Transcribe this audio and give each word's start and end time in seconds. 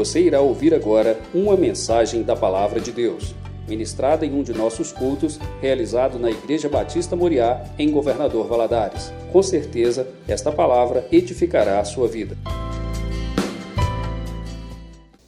Você 0.00 0.18
irá 0.18 0.40
ouvir 0.40 0.72
agora 0.72 1.20
uma 1.34 1.54
mensagem 1.58 2.22
da 2.22 2.34
Palavra 2.34 2.80
de 2.80 2.90
Deus, 2.90 3.34
ministrada 3.68 4.24
em 4.24 4.32
um 4.32 4.42
de 4.42 4.50
nossos 4.50 4.92
cultos, 4.92 5.38
realizado 5.60 6.18
na 6.18 6.30
Igreja 6.30 6.70
Batista 6.70 7.14
Moriá, 7.14 7.62
em 7.78 7.90
Governador 7.90 8.48
Valadares. 8.48 9.12
Com 9.30 9.42
certeza, 9.42 10.08
esta 10.26 10.50
palavra 10.50 11.06
edificará 11.12 11.80
a 11.80 11.84
sua 11.84 12.08
vida. 12.08 12.34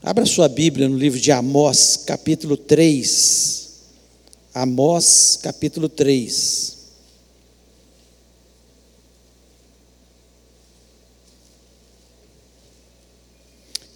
Abra 0.02 0.24
sua 0.24 0.48
Bíblia 0.48 0.88
no 0.88 0.96
livro 0.96 1.20
de 1.20 1.30
Amós, 1.30 2.04
capítulo 2.06 2.56
3. 2.56 3.78
Amós, 4.54 5.38
capítulo 5.42 5.86
3. 5.86 6.81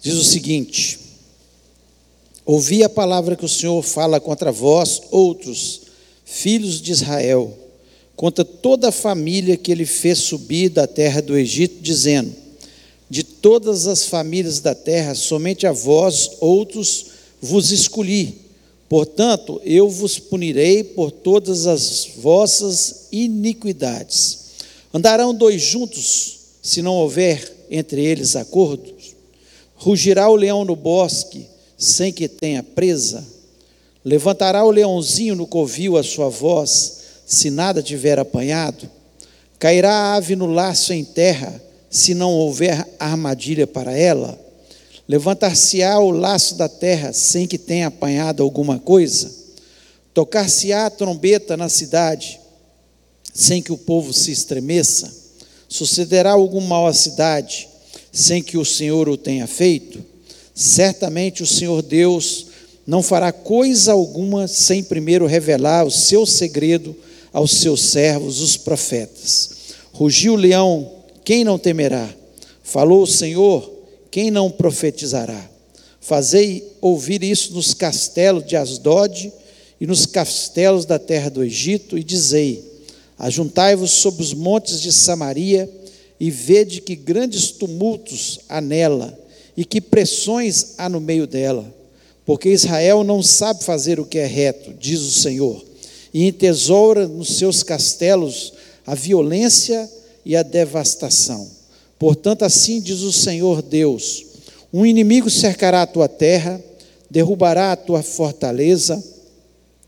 Diz 0.07 0.15
o 0.15 0.23
seguinte: 0.23 0.99
Ouvi 2.45 2.81
a 2.81 2.87
palavra 2.87 3.35
que 3.35 3.43
o 3.43 3.49
Senhor 3.49 3.83
fala 3.83 4.21
contra 4.21 4.53
vós, 4.53 5.01
outros, 5.11 5.81
filhos 6.23 6.79
de 6.79 6.93
Israel, 6.93 7.53
contra 8.15 8.45
toda 8.45 8.87
a 8.87 8.91
família 8.93 9.57
que 9.57 9.69
ele 9.69 9.85
fez 9.85 10.19
subir 10.19 10.69
da 10.69 10.87
terra 10.87 11.21
do 11.21 11.37
Egito, 11.37 11.81
dizendo: 11.81 12.33
De 13.09 13.21
todas 13.21 13.85
as 13.85 14.05
famílias 14.05 14.61
da 14.61 14.73
terra, 14.73 15.13
somente 15.13 15.67
a 15.67 15.73
vós, 15.73 16.37
outros, 16.39 17.07
vos 17.41 17.71
escolhi. 17.71 18.37
Portanto, 18.87 19.59
eu 19.65 19.89
vos 19.89 20.17
punirei 20.17 20.85
por 20.85 21.11
todas 21.11 21.67
as 21.67 22.11
vossas 22.15 23.09
iniquidades. 23.11 24.39
Andarão 24.93 25.33
dois 25.33 25.61
juntos, 25.61 26.37
se 26.63 26.81
não 26.81 26.93
houver 26.93 27.67
entre 27.69 28.05
eles 28.05 28.37
acordo? 28.37 28.96
Rugirá 29.77 30.27
o 30.27 30.35
leão 30.35 30.65
no 30.65 30.75
bosque, 30.75 31.47
sem 31.77 32.11
que 32.11 32.27
tenha 32.27 32.63
presa? 32.63 33.23
Levantará 34.03 34.65
o 34.65 34.71
leãozinho 34.71 35.35
no 35.35 35.45
covil 35.45 35.97
a 35.97 36.03
sua 36.03 36.29
voz, 36.29 36.97
se 37.25 37.49
nada 37.49 37.83
tiver 37.83 38.17
apanhado? 38.17 38.89
Cairá 39.59 39.91
a 39.91 40.15
ave 40.15 40.35
no 40.35 40.47
laço 40.47 40.93
em 40.93 41.03
terra, 41.03 41.61
se 41.89 42.13
não 42.13 42.31
houver 42.31 42.87
armadilha 42.99 43.67
para 43.67 43.95
ela? 43.95 44.37
Levantar-se-á 45.07 45.99
o 45.99 46.09
laço 46.09 46.55
da 46.55 46.67
terra, 46.67 47.13
sem 47.13 47.47
que 47.47 47.57
tenha 47.57 47.87
apanhado 47.87 48.41
alguma 48.43 48.79
coisa? 48.79 49.31
Tocar-se-á 50.13 50.87
a 50.87 50.89
trombeta 50.89 51.55
na 51.55 51.69
cidade, 51.69 52.39
sem 53.33 53.61
que 53.61 53.71
o 53.71 53.77
povo 53.77 54.11
se 54.11 54.31
estremeça? 54.31 55.13
Sucederá 55.69 56.31
algum 56.31 56.61
mal 56.61 56.87
à 56.87 56.93
cidade? 56.93 57.69
Sem 58.17 58.41
que 58.41 58.57
o 58.57 58.65
Senhor 58.65 59.07
o 59.07 59.15
tenha 59.15 59.45
feito? 59.45 60.03
Certamente 60.55 61.43
o 61.43 61.47
Senhor 61.47 61.83
Deus 61.83 62.47
não 62.85 63.03
fará 63.03 63.31
coisa 63.31 63.91
alguma 63.91 64.47
sem 64.47 64.83
primeiro 64.83 65.27
revelar 65.27 65.85
o 65.85 65.91
seu 65.91 66.25
segredo 66.25 66.95
aos 67.31 67.51
seus 67.51 67.81
servos, 67.81 68.41
os 68.41 68.57
profetas. 68.57 69.51
Rugiu 69.93 70.33
o 70.33 70.37
leão, 70.37 70.91
quem 71.23 71.43
não 71.43 71.59
temerá? 71.59 72.09
Falou 72.63 73.03
o 73.03 73.07
Senhor, 73.07 73.71
quem 74.09 74.31
não 74.31 74.49
profetizará? 74.49 75.47
Fazei 76.01 76.65
ouvir 76.81 77.23
isso 77.23 77.53
nos 77.53 77.75
castelos 77.75 78.47
de 78.47 78.55
Asdod 78.55 79.31
e 79.79 79.85
nos 79.85 80.07
castelos 80.07 80.85
da 80.85 80.97
terra 80.97 81.29
do 81.29 81.43
Egito, 81.43 81.97
e 81.97 82.03
dizei: 82.03 82.63
Ajuntai-vos 83.19 83.91
sobre 83.91 84.23
os 84.23 84.33
montes 84.33 84.81
de 84.81 84.91
Samaria 84.91 85.69
e 86.19 86.31
vede 86.31 86.81
que 86.81 86.95
grandes 86.95 87.51
tumultos 87.51 88.39
há 88.49 88.59
nela 88.59 89.17
e 89.55 89.63
que 89.63 89.79
pressões 89.79 90.73
há 90.77 90.89
no 90.89 90.99
meio 90.99 91.27
dela, 91.27 91.73
porque 92.25 92.49
Israel 92.49 93.03
não 93.03 93.23
sabe 93.23 93.63
fazer 93.63 93.99
o 93.99 94.05
que 94.05 94.17
é 94.17 94.25
reto, 94.25 94.73
diz 94.73 95.01
o 95.01 95.11
Senhor, 95.11 95.63
e 96.13 96.27
entesoura 96.27 97.07
nos 97.07 97.37
seus 97.37 97.63
castelos 97.63 98.53
a 98.85 98.95
violência 98.95 99.89
e 100.25 100.35
a 100.35 100.43
devastação. 100.43 101.49
Portanto, 101.97 102.43
assim 102.43 102.79
diz 102.79 103.01
o 103.01 103.13
Senhor 103.13 103.61
Deus: 103.61 104.25
um 104.71 104.85
inimigo 104.85 105.29
cercará 105.29 105.83
a 105.83 105.87
tua 105.87 106.07
terra, 106.07 106.61
derrubará 107.09 107.71
a 107.71 107.75
tua 107.75 108.03
fortaleza, 108.03 109.03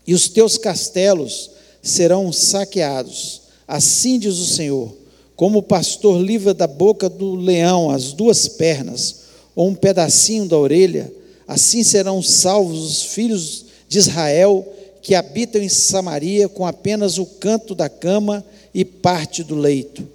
e 0.06 0.14
os 0.14 0.28
teus 0.28 0.58
castelos 0.58 1.50
serão 1.82 2.32
saqueados. 2.32 3.42
Assim 3.68 4.18
diz 4.18 4.38
o 4.38 4.46
Senhor 4.46 4.99
como 5.40 5.60
o 5.60 5.62
pastor 5.62 6.20
livra 6.20 6.52
da 6.52 6.66
boca 6.66 7.08
do 7.08 7.34
leão 7.34 7.90
as 7.90 8.12
duas 8.12 8.46
pernas, 8.46 9.20
ou 9.56 9.68
um 9.68 9.74
pedacinho 9.74 10.44
da 10.44 10.58
orelha, 10.58 11.10
assim 11.48 11.82
serão 11.82 12.22
salvos 12.22 12.90
os 12.90 13.02
filhos 13.04 13.64
de 13.88 13.98
Israel 13.98 14.70
que 15.00 15.14
habitam 15.14 15.62
em 15.62 15.68
Samaria 15.70 16.46
com 16.46 16.66
apenas 16.66 17.16
o 17.16 17.24
canto 17.24 17.74
da 17.74 17.88
cama 17.88 18.44
e 18.74 18.84
parte 18.84 19.42
do 19.42 19.54
leito. 19.54 20.06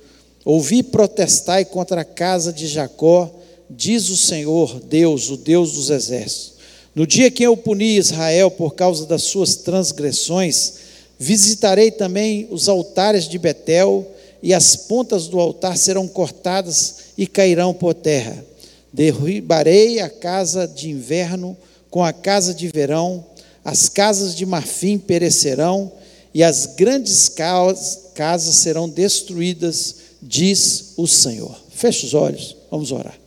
Ouvi 0.46 0.84
protestai 0.84 1.66
contra 1.66 2.02
a 2.02 2.06
casa 2.06 2.54
de 2.54 2.68
Jacó, 2.68 3.34
diz 3.68 4.10
o 4.10 4.18
Senhor, 4.18 4.80
Deus, 4.80 5.32
o 5.32 5.38
Deus 5.38 5.74
dos 5.74 5.90
exércitos. 5.90 6.54
No 6.94 7.08
dia 7.08 7.32
que 7.32 7.42
eu 7.42 7.58
puni 7.58 7.98
Israel 7.98 8.52
por 8.52 8.76
causa 8.76 9.08
das 9.08 9.24
suas 9.24 9.56
transgressões, 9.56 10.74
visitarei 11.18 11.90
também 11.90 12.48
os 12.52 12.70
altares 12.70 13.28
de 13.28 13.40
Betel 13.40 14.12
e 14.42 14.54
as 14.54 14.76
pontas 14.76 15.28
do 15.28 15.40
altar 15.40 15.78
serão 15.78 16.08
cortadas 16.08 16.96
e 17.18 17.26
cairão 17.26 17.74
por 17.74 17.94
terra. 17.94 18.46
Derribarei 18.92 20.00
a 20.00 20.10
casa 20.10 20.68
de 20.68 20.90
inverno 20.90 21.58
com 21.90 22.04
a 22.04 22.14
casa 22.14 22.54
de 22.54 22.68
verão, 22.68 23.26
as 23.64 23.90
casas 23.90 24.36
de 24.36 24.46
marfim 24.46 24.98
perecerão 24.98 25.92
e 26.34 26.44
as 26.44 26.66
grandes 26.66 27.30
casas 27.30 28.56
serão 28.56 28.90
destruídas, 28.90 29.96
diz 30.22 30.94
o 30.98 31.08
Senhor. 31.08 31.56
Feche 31.70 32.06
os 32.06 32.14
olhos, 32.14 32.56
vamos 32.70 32.92
orar. 32.92 33.18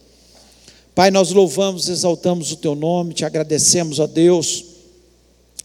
Pai, 0.95 1.11
nós 1.11 1.31
louvamos, 1.31 1.89
exaltamos 1.89 2.51
o 2.53 2.57
teu 2.57 2.75
nome, 2.75 3.15
te 3.15 3.25
agradecemos, 3.25 3.99
ó 3.99 4.07
Deus, 4.07 4.65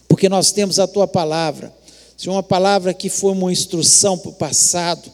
porque 0.06 0.28
nós 0.28 0.52
temos 0.52 0.78
a 0.78 0.86
tua 0.86 1.08
palavra. 1.08 1.74
Se 2.16 2.28
uma 2.28 2.42
palavra 2.42 2.94
que 2.94 3.08
foi 3.08 3.32
uma 3.32 3.52
instrução 3.52 4.16
para 4.16 4.30
o 4.30 4.34
passado, 4.34 5.10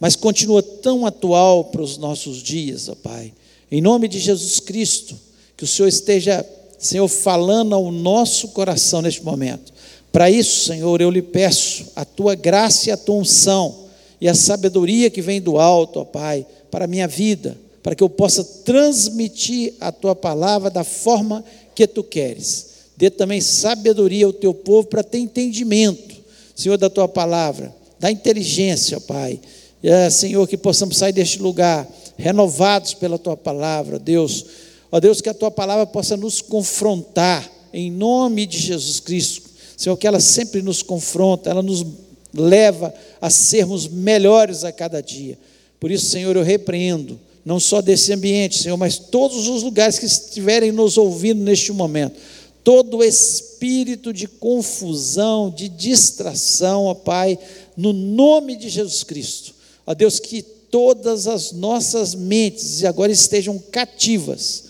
mas 0.00 0.16
continua 0.16 0.62
tão 0.62 1.04
atual 1.04 1.64
para 1.64 1.82
os 1.82 1.98
nossos 1.98 2.42
dias, 2.42 2.88
ó 2.88 2.94
Pai. 2.94 3.34
Em 3.70 3.82
nome 3.82 4.08
de 4.08 4.18
Jesus 4.18 4.58
Cristo, 4.58 5.14
que 5.56 5.64
o 5.64 5.66
Senhor 5.66 5.88
esteja, 5.88 6.44
Senhor, 6.78 7.06
falando 7.06 7.74
ao 7.74 7.92
nosso 7.92 8.48
coração 8.48 9.02
neste 9.02 9.22
momento. 9.22 9.70
Para 10.10 10.30
isso, 10.30 10.66
Senhor, 10.66 11.00
eu 11.02 11.10
lhe 11.10 11.20
peço 11.20 11.84
a 11.94 12.04
tua 12.04 12.34
graça 12.34 12.88
e 12.88 12.92
a 12.92 12.96
tua 12.96 13.16
unção 13.16 13.90
e 14.18 14.28
a 14.28 14.34
sabedoria 14.34 15.10
que 15.10 15.20
vem 15.20 15.40
do 15.40 15.58
alto, 15.58 16.00
ó 16.00 16.04
Pai, 16.04 16.46
para 16.70 16.86
a 16.86 16.88
minha 16.88 17.06
vida, 17.06 17.56
para 17.82 17.94
que 17.94 18.02
eu 18.02 18.08
possa 18.08 18.42
transmitir 18.42 19.74
a 19.80 19.92
tua 19.92 20.16
palavra 20.16 20.70
da 20.70 20.82
forma 20.82 21.44
que 21.74 21.86
tu 21.86 22.02
queres. 22.02 22.70
Dê 22.96 23.10
também 23.10 23.40
sabedoria 23.40 24.26
ao 24.26 24.32
teu 24.32 24.54
povo 24.54 24.88
para 24.88 25.02
ter 25.02 25.18
entendimento, 25.18 26.16
Senhor, 26.56 26.76
da 26.78 26.90
tua 26.90 27.06
palavra, 27.06 27.74
da 27.98 28.10
inteligência, 28.10 28.96
ó 28.96 29.00
Pai 29.00 29.38
é, 29.82 30.10
Senhor, 30.10 30.46
que 30.46 30.56
possamos 30.56 30.96
sair 30.96 31.12
deste 31.12 31.40
lugar 31.40 31.88
renovados 32.16 32.94
pela 32.94 33.18
tua 33.18 33.36
palavra, 33.36 33.98
Deus. 33.98 34.44
Ó 34.92 35.00
Deus, 35.00 35.20
que 35.20 35.28
a 35.28 35.34
tua 35.34 35.50
palavra 35.50 35.86
possa 35.86 36.16
nos 36.16 36.40
confrontar 36.40 37.50
em 37.72 37.90
nome 37.90 38.46
de 38.46 38.58
Jesus 38.58 39.00
Cristo. 39.00 39.48
Senhor, 39.76 39.96
que 39.96 40.06
ela 40.06 40.20
sempre 40.20 40.60
nos 40.60 40.82
confronta, 40.82 41.48
ela 41.48 41.62
nos 41.62 41.86
leva 42.34 42.92
a 43.20 43.30
sermos 43.30 43.88
melhores 43.88 44.64
a 44.64 44.72
cada 44.72 45.00
dia. 45.00 45.38
Por 45.78 45.90
isso, 45.90 46.06
Senhor, 46.10 46.36
eu 46.36 46.42
repreendo, 46.42 47.18
não 47.44 47.58
só 47.58 47.80
desse 47.80 48.12
ambiente, 48.12 48.62
Senhor, 48.62 48.76
mas 48.76 48.98
todos 48.98 49.48
os 49.48 49.62
lugares 49.62 49.98
que 49.98 50.04
estiverem 50.04 50.70
nos 50.70 50.98
ouvindo 50.98 51.42
neste 51.42 51.72
momento, 51.72 52.16
todo 52.62 53.02
espírito 53.02 54.12
de 54.12 54.28
confusão, 54.28 55.50
de 55.50 55.68
distração, 55.68 56.84
ó 56.84 56.94
Pai, 56.94 57.38
no 57.76 57.92
nome 57.94 58.56
de 58.56 58.68
Jesus 58.68 59.02
Cristo. 59.02 59.59
Ó 59.90 59.94
Deus, 59.94 60.20
que 60.20 60.40
todas 60.40 61.26
as 61.26 61.50
nossas 61.50 62.14
mentes 62.14 62.84
agora 62.84 63.10
estejam 63.10 63.58
cativas, 63.58 64.66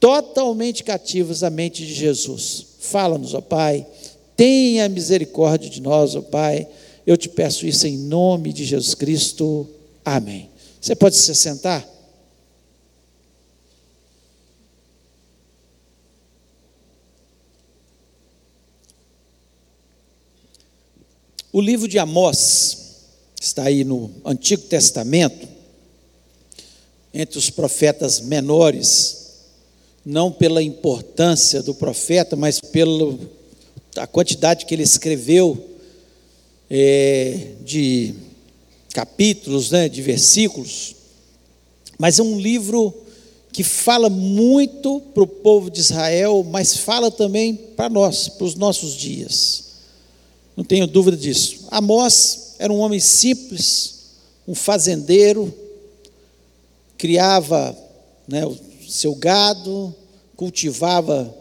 totalmente 0.00 0.82
cativas 0.82 1.44
à 1.44 1.48
mente 1.48 1.86
de 1.86 1.94
Jesus. 1.94 2.66
Fala-nos, 2.80 3.34
ó 3.34 3.40
Pai, 3.40 3.86
tenha 4.36 4.88
misericórdia 4.88 5.70
de 5.70 5.80
nós, 5.80 6.16
ó 6.16 6.22
Pai. 6.22 6.66
Eu 7.06 7.16
te 7.16 7.28
peço 7.28 7.68
isso 7.68 7.86
em 7.86 7.96
nome 7.96 8.52
de 8.52 8.64
Jesus 8.64 8.96
Cristo. 8.96 9.64
Amém. 10.04 10.50
Você 10.80 10.96
pode 10.96 11.14
se 11.14 11.32
sentar? 11.36 11.88
O 21.52 21.60
livro 21.60 21.86
de 21.86 21.96
Amós 21.96 22.83
está 23.44 23.64
aí 23.64 23.84
no 23.84 24.10
Antigo 24.24 24.62
Testamento, 24.62 25.46
entre 27.12 27.38
os 27.38 27.50
profetas 27.50 28.20
menores, 28.20 29.34
não 30.04 30.32
pela 30.32 30.62
importância 30.62 31.62
do 31.62 31.74
profeta, 31.74 32.36
mas 32.36 32.58
pela 32.58 33.16
quantidade 34.10 34.64
que 34.64 34.74
ele 34.74 34.82
escreveu 34.82 35.62
é, 36.70 37.48
de 37.62 38.14
capítulos, 38.92 39.70
né, 39.70 39.88
de 39.88 40.00
versículos, 40.00 40.96
mas 41.98 42.18
é 42.18 42.22
um 42.22 42.40
livro 42.40 42.94
que 43.52 43.62
fala 43.62 44.08
muito 44.08 45.00
para 45.12 45.22
o 45.22 45.28
povo 45.28 45.70
de 45.70 45.80
Israel, 45.80 46.44
mas 46.50 46.78
fala 46.78 47.10
também 47.10 47.54
para 47.54 47.88
nós, 47.88 48.26
para 48.26 48.46
os 48.46 48.54
nossos 48.54 48.94
dias. 48.94 49.64
Não 50.56 50.64
tenho 50.64 50.86
dúvida 50.86 51.16
disso. 51.16 51.66
Amós 51.70 52.43
era 52.58 52.72
um 52.72 52.78
homem 52.78 53.00
simples, 53.00 53.94
um 54.46 54.54
fazendeiro, 54.54 55.52
criava 56.96 57.76
né, 58.26 58.46
o 58.46 58.56
seu 58.88 59.14
gado, 59.14 59.94
cultivava 60.36 61.34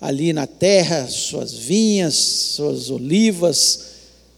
ali 0.00 0.32
na 0.32 0.46
terra 0.46 1.08
suas 1.08 1.52
vinhas, 1.52 2.14
suas 2.14 2.90
olivas, 2.90 3.80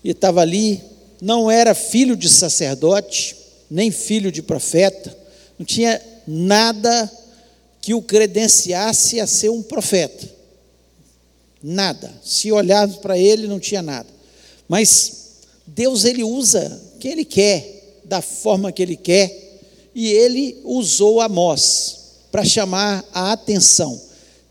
e 0.03 0.11
estava 0.11 0.41
ali. 0.41 0.81
Não 1.21 1.51
era 1.51 1.75
filho 1.75 2.17
de 2.17 2.29
sacerdote, 2.29 3.37
nem 3.71 3.91
filho 3.91 4.31
de 4.31 4.43
profeta, 4.43 5.17
não 5.59 5.65
tinha 5.65 6.01
nada 6.27 7.11
que 7.81 7.95
o 7.95 8.03
credenciasse 8.03 9.21
a 9.21 9.27
ser 9.27 9.49
um 9.49 9.63
profeta. 9.63 10.29
Nada. 11.63 12.13
Se 12.23 12.53
olharmos 12.53 12.97
para 12.97 13.17
ele, 13.17 13.47
não 13.47 13.59
tinha 13.59 13.83
nada. 13.83 14.09
Mas 14.69 15.26
Deus 15.67 16.05
ele 16.05 16.23
usa 16.23 16.81
quem 17.01 17.13
ele 17.13 17.25
quer, 17.25 18.01
da 18.05 18.23
forma 18.23 18.71
que 18.71 18.83
ele 18.83 18.97
quer, 18.97 19.61
e 19.95 20.09
ele 20.09 20.61
usou 20.65 21.21
Amós 21.21 21.97
para 22.31 22.45
chamar 22.45 23.05
a 23.13 23.33
atenção 23.33 24.01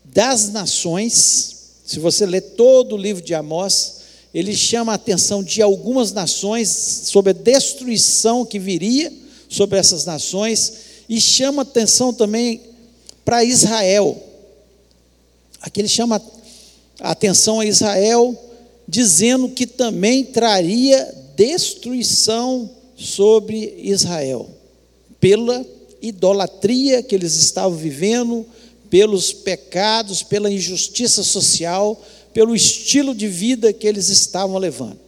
das 0.04 0.50
nações. 0.50 1.54
Se 1.84 1.98
você 1.98 2.26
ler 2.26 2.40
todo 2.40 2.94
o 2.94 2.98
livro 2.98 3.22
de 3.22 3.34
Amós, 3.34 3.96
ele 4.34 4.54
chama 4.54 4.92
a 4.92 4.96
atenção 4.96 5.42
de 5.42 5.62
algumas 5.62 6.12
nações 6.12 6.68
sobre 7.04 7.30
a 7.30 7.34
destruição 7.34 8.44
que 8.44 8.58
viria 8.58 9.12
sobre 9.48 9.78
essas 9.78 10.04
nações 10.04 10.72
e 11.08 11.20
chama 11.20 11.62
atenção 11.62 12.12
também 12.12 12.60
para 13.24 13.44
Israel. 13.44 14.22
Aqui 15.60 15.80
ele 15.80 15.88
chama 15.88 16.20
a 17.00 17.10
atenção 17.10 17.60
a 17.60 17.66
Israel, 17.66 18.36
dizendo 18.88 19.48
que 19.48 19.66
também 19.66 20.24
traria 20.24 21.14
destruição 21.34 22.70
sobre 22.96 23.74
Israel, 23.78 24.48
pela 25.20 25.64
idolatria 26.00 27.02
que 27.02 27.14
eles 27.14 27.34
estavam 27.34 27.76
vivendo, 27.76 28.46
pelos 28.88 29.32
pecados, 29.32 30.22
pela 30.22 30.50
injustiça 30.50 31.22
social, 31.22 32.00
pelo 32.32 32.54
estilo 32.54 33.14
de 33.14 33.28
vida 33.28 33.72
que 33.72 33.86
eles 33.86 34.08
estavam 34.08 34.58
levando. 34.58 34.98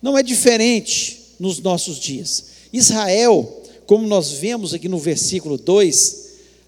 Não 0.00 0.16
é 0.16 0.22
diferente 0.22 1.20
nos 1.38 1.60
nossos 1.60 1.98
dias. 1.98 2.44
Israel 2.72 3.60
como 3.90 4.06
nós 4.06 4.30
vemos 4.30 4.72
aqui 4.72 4.88
no 4.88 5.00
versículo 5.00 5.58
2, 5.58 6.16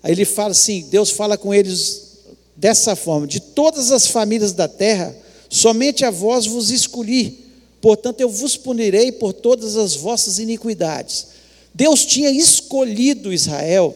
aí 0.03 0.11
ele 0.11 0.25
fala 0.25 0.51
assim: 0.51 0.89
Deus 0.91 1.09
fala 1.09 1.39
com 1.39 1.55
eles 1.55 2.19
dessa 2.57 2.97
forma: 2.97 3.29
de 3.29 3.39
todas 3.39 3.93
as 3.93 4.09
famílias 4.09 4.53
da 4.53 4.67
terra, 4.67 5.15
somente 5.53 6.03
a 6.03 6.11
vós 6.11 6.47
vos 6.47 6.71
escolhi, 6.71 7.45
portanto 7.79 8.23
eu 8.23 8.31
vos 8.31 8.57
punirei 8.57 9.13
por 9.13 9.35
todas 9.35 9.77
as 9.77 9.95
vossas 9.95 10.39
iniquidades. 10.39 11.27
Deus 11.75 12.07
tinha 12.07 12.31
escolhido 12.31 13.33
Israel 13.33 13.95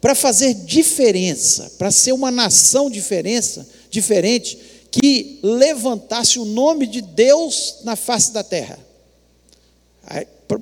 para 0.00 0.14
fazer 0.14 0.54
diferença, 0.54 1.72
para 1.76 1.90
ser 1.90 2.12
uma 2.12 2.30
nação 2.30 2.88
diferença, 2.88 3.68
diferente, 3.90 4.56
que 4.92 5.40
levantasse 5.42 6.38
o 6.38 6.44
nome 6.44 6.86
de 6.86 7.00
Deus 7.00 7.78
na 7.82 7.96
face 7.96 8.32
da 8.32 8.44
terra. 8.44 8.78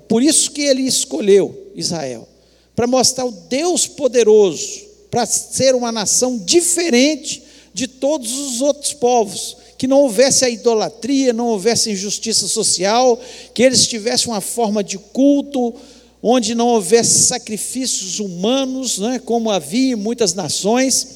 Por 0.09 0.23
isso 0.23 0.51
que 0.53 0.63
ele 0.63 0.83
escolheu 0.83 1.71
Israel, 1.75 2.27
para 2.75 2.87
mostrar 2.87 3.27
o 3.27 3.33
Deus 3.33 3.87
poderoso, 3.87 4.89
para 5.11 5.27
ser 5.27 5.75
uma 5.75 5.93
nação 5.93 6.39
diferente 6.39 7.43
de 7.75 7.87
todos 7.87 8.33
os 8.33 8.63
outros 8.63 8.95
povos, 8.95 9.57
que 9.81 9.87
não 9.87 10.03
houvesse 10.03 10.45
a 10.45 10.51
idolatria, 10.51 11.33
não 11.33 11.47
houvesse 11.47 11.91
injustiça 11.91 12.47
social, 12.47 13.19
que 13.55 13.63
eles 13.63 13.87
tivessem 13.87 14.29
uma 14.29 14.43
forma 14.43 14.85
de 14.85 14.99
culto 14.99 15.75
onde 16.23 16.55
não 16.55 16.69
houvesse 16.69 17.27
sacrifícios 17.27 18.21
humanos, 18.21 18.99
né, 18.99 19.19
como 19.25 19.51
havia 19.51 19.95
em 19.95 19.97
muitas 19.97 20.35
nações, 20.35 21.07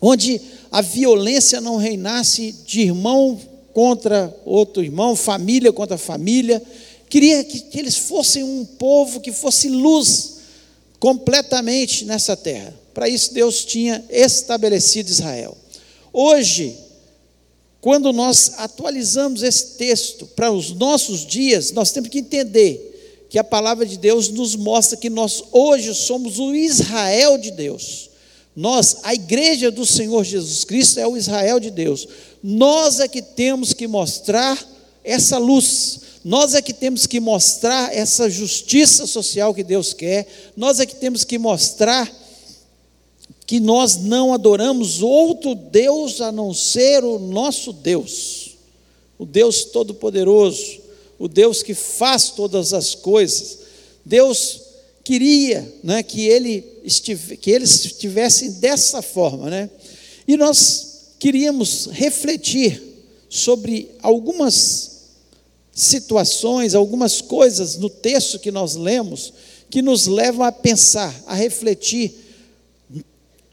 onde 0.00 0.40
a 0.70 0.80
violência 0.80 1.60
não 1.60 1.76
reinasse 1.76 2.54
de 2.64 2.82
irmão 2.82 3.36
contra 3.72 4.32
outro 4.44 4.80
irmão, 4.84 5.16
família 5.16 5.72
contra 5.72 5.98
família, 5.98 6.62
Queria 7.08 7.44
que, 7.44 7.60
que 7.60 7.78
eles 7.78 7.94
fossem 7.94 8.42
um 8.42 8.64
povo 8.64 9.20
que 9.20 9.32
fosse 9.32 9.68
luz 9.68 10.36
completamente 10.98 12.06
nessa 12.06 12.34
terra. 12.34 12.72
Para 12.94 13.06
isso, 13.06 13.34
Deus 13.34 13.66
tinha 13.66 14.02
estabelecido 14.08 15.10
Israel. 15.10 15.54
Hoje, 16.10 16.74
quando 17.82 18.12
nós 18.12 18.52
atualizamos 18.58 19.42
esse 19.42 19.76
texto 19.76 20.24
para 20.24 20.52
os 20.52 20.70
nossos 20.70 21.26
dias, 21.26 21.72
nós 21.72 21.90
temos 21.90 22.08
que 22.10 22.20
entender 22.20 23.26
que 23.28 23.40
a 23.40 23.44
palavra 23.44 23.84
de 23.84 23.98
Deus 23.98 24.28
nos 24.28 24.54
mostra 24.54 24.96
que 24.96 25.10
nós 25.10 25.42
hoje 25.50 25.92
somos 25.92 26.38
o 26.38 26.54
Israel 26.54 27.36
de 27.36 27.50
Deus. 27.50 28.08
Nós, 28.54 28.98
a 29.02 29.12
igreja 29.12 29.68
do 29.68 29.84
Senhor 29.84 30.22
Jesus 30.22 30.62
Cristo, 30.62 31.00
é 31.00 31.08
o 31.08 31.16
Israel 31.16 31.58
de 31.58 31.72
Deus. 31.72 32.06
Nós 32.40 33.00
é 33.00 33.08
que 33.08 33.20
temos 33.20 33.72
que 33.72 33.88
mostrar 33.88 34.56
essa 35.02 35.36
luz, 35.36 36.00
nós 36.24 36.54
é 36.54 36.62
que 36.62 36.72
temos 36.72 37.04
que 37.04 37.18
mostrar 37.18 37.92
essa 37.92 38.30
justiça 38.30 39.08
social 39.08 39.52
que 39.52 39.64
Deus 39.64 39.92
quer, 39.92 40.28
nós 40.56 40.78
é 40.78 40.86
que 40.86 40.94
temos 40.94 41.24
que 41.24 41.36
mostrar 41.36 42.08
que 43.46 43.60
nós 43.60 43.96
não 43.96 44.32
adoramos 44.32 45.02
outro 45.02 45.54
Deus 45.54 46.20
a 46.20 46.30
não 46.30 46.54
ser 46.54 47.04
o 47.04 47.18
nosso 47.18 47.72
Deus, 47.72 48.52
o 49.18 49.26
Deus 49.26 49.64
Todo-Poderoso, 49.64 50.80
o 51.18 51.28
Deus 51.28 51.62
que 51.62 51.74
faz 51.74 52.30
todas 52.30 52.72
as 52.72 52.94
coisas. 52.94 53.58
Deus 54.04 54.60
queria 55.04 55.72
né, 55.82 56.02
que, 56.02 56.26
ele 56.26 56.64
estive, 56.84 57.36
que 57.36 57.50
eles 57.50 57.84
estivessem 57.84 58.52
dessa 58.52 59.02
forma. 59.02 59.50
Né? 59.50 59.70
E 60.26 60.36
nós 60.36 61.14
queríamos 61.18 61.86
refletir 61.86 62.82
sobre 63.28 63.90
algumas 64.02 64.92
situações, 65.72 66.74
algumas 66.74 67.20
coisas 67.20 67.76
no 67.76 67.88
texto 67.88 68.38
que 68.38 68.50
nós 68.50 68.74
lemos, 68.74 69.32
que 69.70 69.80
nos 69.80 70.06
levam 70.06 70.44
a 70.44 70.52
pensar, 70.52 71.14
a 71.26 71.34
refletir. 71.34 72.21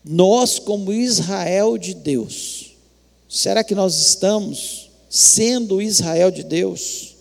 Nós, 0.03 0.60
como 0.60 0.94
Israel 0.94 1.77
de 1.77 1.94
Deus, 1.94 2.72
será 3.27 3.63
que 3.63 3.75
nós 3.75 3.96
estamos 4.00 4.89
sendo 5.10 5.82
Israel 5.82 6.32
de 6.32 6.44
Deus? 6.44 7.15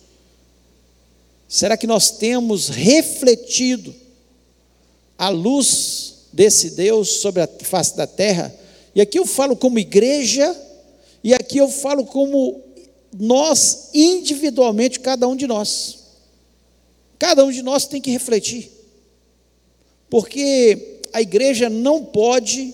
Será 1.47 1.75
que 1.75 1.87
nós 1.87 2.11
temos 2.11 2.69
refletido 2.69 3.93
a 5.17 5.29
luz 5.29 6.27
desse 6.31 6.71
Deus 6.71 7.21
sobre 7.21 7.41
a 7.41 7.47
face 7.47 7.97
da 7.97 8.05
terra? 8.05 8.53
E 8.93 9.01
aqui 9.01 9.19
eu 9.19 9.25
falo 9.25 9.55
como 9.55 9.79
igreja, 9.79 10.55
e 11.23 11.33
aqui 11.33 11.57
eu 11.57 11.67
falo 11.67 12.05
como 12.05 12.61
nós, 13.17 13.89
individualmente, 13.93 14.99
cada 14.99 15.27
um 15.27 15.35
de 15.35 15.47
nós. 15.47 15.99
Cada 17.17 17.43
um 17.43 17.51
de 17.51 17.61
nós 17.61 17.85
tem 17.85 17.99
que 17.99 18.11
refletir. 18.11 18.71
Porque 20.09 20.98
a 21.13 21.21
igreja 21.21 21.69
não 21.69 22.03
pode 22.03 22.73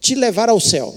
te 0.00 0.14
levar 0.14 0.48
ao 0.48 0.60
céu. 0.60 0.94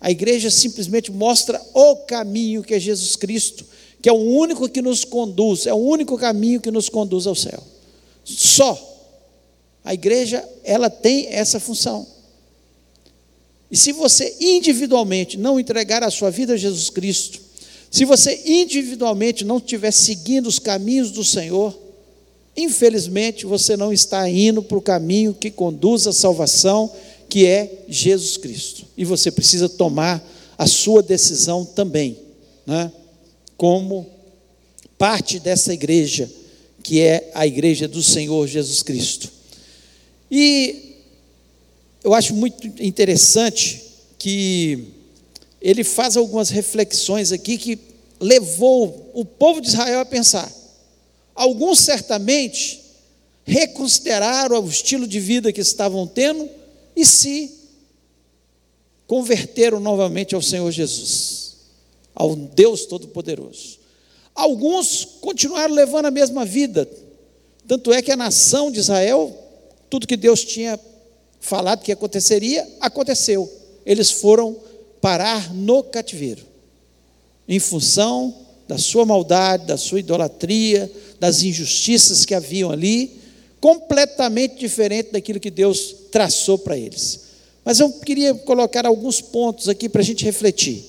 A 0.00 0.10
igreja 0.10 0.50
simplesmente 0.50 1.10
mostra 1.10 1.60
o 1.72 1.96
caminho 1.96 2.62
que 2.62 2.74
é 2.74 2.80
Jesus 2.80 3.16
Cristo, 3.16 3.64
que 4.02 4.08
é 4.08 4.12
o 4.12 4.16
único 4.16 4.68
que 4.68 4.82
nos 4.82 5.04
conduz, 5.04 5.66
é 5.66 5.72
o 5.72 5.78
único 5.78 6.18
caminho 6.18 6.60
que 6.60 6.70
nos 6.70 6.88
conduz 6.88 7.26
ao 7.26 7.34
céu. 7.34 7.62
Só. 8.24 8.92
A 9.82 9.92
igreja, 9.92 10.46
ela 10.62 10.88
tem 10.88 11.26
essa 11.28 11.60
função. 11.60 12.06
E 13.70 13.76
se 13.76 13.92
você 13.92 14.36
individualmente 14.40 15.36
não 15.36 15.60
entregar 15.60 16.02
a 16.02 16.10
sua 16.10 16.30
vida 16.30 16.54
a 16.54 16.56
Jesus 16.56 16.88
Cristo, 16.88 17.40
se 17.90 18.04
você 18.04 18.42
individualmente 18.46 19.44
não 19.44 19.58
estiver 19.58 19.90
seguindo 19.90 20.46
os 20.46 20.58
caminhos 20.58 21.10
do 21.10 21.22
Senhor, 21.22 21.78
infelizmente 22.56 23.46
você 23.46 23.76
não 23.76 23.92
está 23.92 24.28
indo 24.28 24.62
para 24.62 24.78
o 24.78 24.82
caminho 24.82 25.34
que 25.34 25.50
conduz 25.50 26.06
à 26.06 26.12
salvação, 26.12 26.90
que 27.28 27.46
é 27.46 27.84
Jesus 27.88 28.36
Cristo. 28.36 28.86
E 28.96 29.04
você 29.04 29.30
precisa 29.30 29.68
tomar 29.68 30.24
a 30.56 30.66
sua 30.66 31.02
decisão 31.02 31.64
também, 31.64 32.16
né? 32.66 32.92
como 33.56 34.06
parte 34.96 35.38
dessa 35.38 35.72
igreja, 35.72 36.30
que 36.82 37.00
é 37.00 37.30
a 37.34 37.46
igreja 37.46 37.88
do 37.88 38.02
Senhor 38.02 38.46
Jesus 38.46 38.82
Cristo. 38.82 39.30
E 40.30 40.96
eu 42.02 42.14
acho 42.14 42.34
muito 42.34 42.66
interessante 42.82 43.82
que 44.18 44.88
ele 45.60 45.82
faz 45.82 46.16
algumas 46.16 46.50
reflexões 46.50 47.32
aqui 47.32 47.56
que 47.56 47.78
levou 48.20 49.10
o 49.14 49.24
povo 49.24 49.60
de 49.60 49.68
Israel 49.68 50.00
a 50.00 50.04
pensar. 50.04 50.52
Alguns 51.34 51.80
certamente 51.80 52.82
reconsideraram 53.44 54.62
o 54.62 54.68
estilo 54.68 55.06
de 55.06 55.20
vida 55.20 55.52
que 55.52 55.60
estavam 55.60 56.06
tendo 56.06 56.48
e 56.96 57.04
se 57.04 57.52
converteram 59.06 59.80
novamente 59.80 60.34
ao 60.34 60.42
Senhor 60.42 60.70
Jesus, 60.70 61.56
ao 62.14 62.34
Deus 62.34 62.86
Todo-Poderoso. 62.86 63.78
Alguns 64.34 65.04
continuaram 65.20 65.74
levando 65.74 66.06
a 66.06 66.10
mesma 66.10 66.44
vida, 66.44 66.88
tanto 67.66 67.92
é 67.92 68.02
que 68.02 68.10
a 68.10 68.16
nação 68.16 68.70
de 68.70 68.80
Israel, 68.80 69.36
tudo 69.90 70.06
que 70.06 70.16
Deus 70.16 70.42
tinha 70.44 70.78
falado 71.40 71.82
que 71.82 71.92
aconteceria, 71.92 72.66
aconteceu. 72.80 73.50
Eles 73.84 74.10
foram 74.10 74.56
parar 75.00 75.52
no 75.52 75.82
cativeiro, 75.82 76.42
em 77.46 77.58
função 77.58 78.34
da 78.66 78.78
sua 78.78 79.04
maldade, 79.04 79.66
da 79.66 79.76
sua 79.76 80.00
idolatria, 80.00 80.90
das 81.24 81.42
injustiças 81.42 82.26
que 82.26 82.34
haviam 82.34 82.70
ali, 82.70 83.18
completamente 83.58 84.56
diferente 84.56 85.12
daquilo 85.12 85.40
que 85.40 85.50
Deus 85.50 85.96
traçou 86.10 86.58
para 86.58 86.76
eles. 86.76 87.20
Mas 87.64 87.80
eu 87.80 87.90
queria 87.90 88.34
colocar 88.34 88.84
alguns 88.84 89.22
pontos 89.22 89.66
aqui 89.66 89.88
para 89.88 90.02
a 90.02 90.04
gente 90.04 90.22
refletir. 90.22 90.84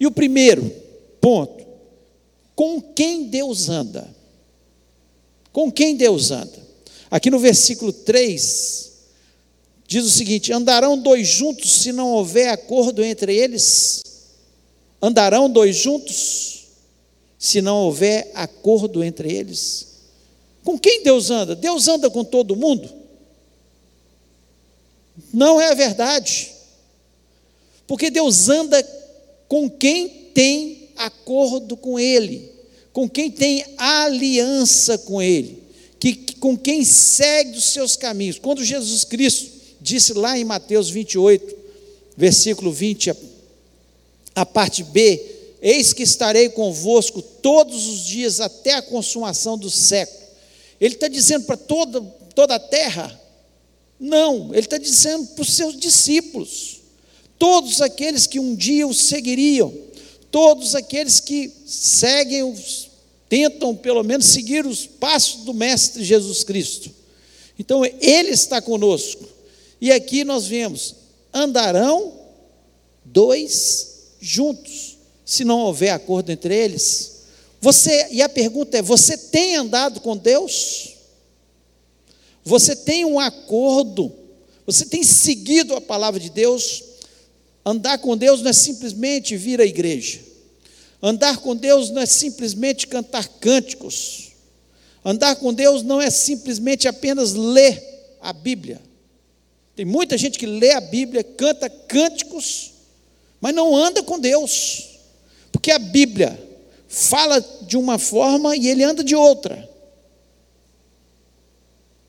E 0.00 0.08
o 0.08 0.10
primeiro 0.10 0.68
ponto, 1.20 1.64
com 2.56 2.80
quem 2.80 3.28
Deus 3.28 3.68
anda? 3.68 4.12
Com 5.52 5.70
quem 5.70 5.94
Deus 5.94 6.32
anda? 6.32 6.58
Aqui 7.08 7.30
no 7.30 7.38
versículo 7.38 7.92
3, 7.92 8.90
diz 9.86 10.04
o 10.04 10.10
seguinte: 10.10 10.52
Andarão 10.52 10.98
dois 10.98 11.28
juntos 11.28 11.74
se 11.74 11.92
não 11.92 12.10
houver 12.10 12.48
acordo 12.48 13.04
entre 13.04 13.36
eles? 13.36 14.02
Andarão 15.00 15.48
dois 15.48 15.76
juntos 15.76 16.63
se 17.44 17.60
não 17.60 17.76
houver 17.76 18.30
acordo 18.34 19.04
entre 19.04 19.30
eles? 19.30 19.88
Com 20.64 20.78
quem 20.78 21.02
Deus 21.02 21.28
anda? 21.28 21.54
Deus 21.54 21.86
anda 21.88 22.08
com 22.08 22.24
todo 22.24 22.56
mundo? 22.56 22.88
Não 25.30 25.60
é 25.60 25.70
a 25.70 25.74
verdade. 25.74 26.52
Porque 27.86 28.08
Deus 28.08 28.48
anda 28.48 28.82
com 29.46 29.68
quem 29.68 30.08
tem 30.32 30.88
acordo 30.96 31.76
com 31.76 32.00
Ele, 32.00 32.50
com 32.94 33.06
quem 33.06 33.30
tem 33.30 33.62
aliança 33.76 34.96
com 34.96 35.20
Ele, 35.20 35.62
que, 36.00 36.14
com 36.36 36.56
quem 36.56 36.82
segue 36.82 37.58
os 37.58 37.64
seus 37.64 37.94
caminhos. 37.94 38.38
Quando 38.38 38.64
Jesus 38.64 39.04
Cristo 39.04 39.50
disse 39.82 40.14
lá 40.14 40.38
em 40.38 40.44
Mateus 40.44 40.88
28, 40.88 41.54
versículo 42.16 42.72
20, 42.72 43.10
a, 43.10 43.16
a 44.34 44.46
parte 44.46 44.82
B: 44.82 45.33
Eis 45.66 45.94
que 45.94 46.02
estarei 46.02 46.50
convosco 46.50 47.22
todos 47.22 47.86
os 47.86 48.04
dias 48.04 48.38
até 48.38 48.74
a 48.74 48.82
consumação 48.82 49.56
do 49.56 49.70
século. 49.70 50.22
Ele 50.78 50.92
está 50.92 51.08
dizendo 51.08 51.46
para 51.46 51.56
toda, 51.56 52.02
toda 52.34 52.56
a 52.56 52.58
terra? 52.58 53.18
Não, 53.98 54.50
ele 54.50 54.60
está 54.60 54.76
dizendo 54.76 55.26
para 55.28 55.40
os 55.40 55.54
seus 55.54 55.74
discípulos, 55.80 56.82
todos 57.38 57.80
aqueles 57.80 58.26
que 58.26 58.38
um 58.38 58.54
dia 58.54 58.86
o 58.86 58.92
seguiriam, 58.92 59.72
todos 60.30 60.74
aqueles 60.74 61.18
que 61.18 61.50
seguem, 61.64 62.54
tentam 63.26 63.74
pelo 63.74 64.02
menos 64.02 64.26
seguir 64.26 64.66
os 64.66 64.86
passos 64.86 65.44
do 65.44 65.54
Mestre 65.54 66.04
Jesus 66.04 66.44
Cristo. 66.44 66.90
Então, 67.58 67.82
ele 67.86 68.32
está 68.32 68.60
conosco. 68.60 69.26
E 69.80 69.90
aqui 69.90 70.24
nós 70.24 70.46
vemos: 70.46 70.94
andarão 71.32 72.12
dois 73.02 73.94
juntos, 74.20 74.93
se 75.24 75.44
não 75.44 75.60
houver 75.60 75.90
acordo 75.90 76.30
entre 76.30 76.54
eles. 76.54 77.22
Você, 77.60 78.08
e 78.10 78.20
a 78.20 78.28
pergunta 78.28 78.78
é: 78.78 78.82
você 78.82 79.16
tem 79.16 79.56
andado 79.56 80.00
com 80.00 80.16
Deus? 80.16 80.94
Você 82.44 82.76
tem 82.76 83.04
um 83.04 83.18
acordo? 83.18 84.12
Você 84.66 84.84
tem 84.84 85.02
seguido 85.02 85.74
a 85.74 85.80
palavra 85.80 86.20
de 86.20 86.30
Deus? 86.30 86.82
Andar 87.64 87.98
com 87.98 88.16
Deus 88.16 88.42
não 88.42 88.50
é 88.50 88.52
simplesmente 88.52 89.36
vir 89.36 89.60
à 89.60 89.64
igreja. 89.64 90.20
Andar 91.02 91.38
com 91.38 91.56
Deus 91.56 91.90
não 91.90 92.02
é 92.02 92.06
simplesmente 92.06 92.86
cantar 92.86 93.26
cânticos. 93.26 94.32
Andar 95.04 95.36
com 95.36 95.52
Deus 95.52 95.82
não 95.82 96.00
é 96.00 96.10
simplesmente 96.10 96.86
apenas 96.88 97.32
ler 97.32 97.82
a 98.20 98.32
Bíblia. 98.32 98.80
Tem 99.76 99.84
muita 99.84 100.16
gente 100.16 100.38
que 100.38 100.46
lê 100.46 100.72
a 100.72 100.80
Bíblia, 100.80 101.24
canta 101.24 101.68
cânticos, 101.68 102.72
mas 103.40 103.54
não 103.54 103.74
anda 103.76 104.02
com 104.02 104.18
Deus. 104.18 104.93
Porque 105.54 105.70
a 105.70 105.78
Bíblia 105.78 106.36
fala 106.88 107.40
de 107.62 107.76
uma 107.76 107.96
forma 107.96 108.56
e 108.56 108.68
ele 108.68 108.82
anda 108.82 109.04
de 109.04 109.14
outra. 109.14 109.70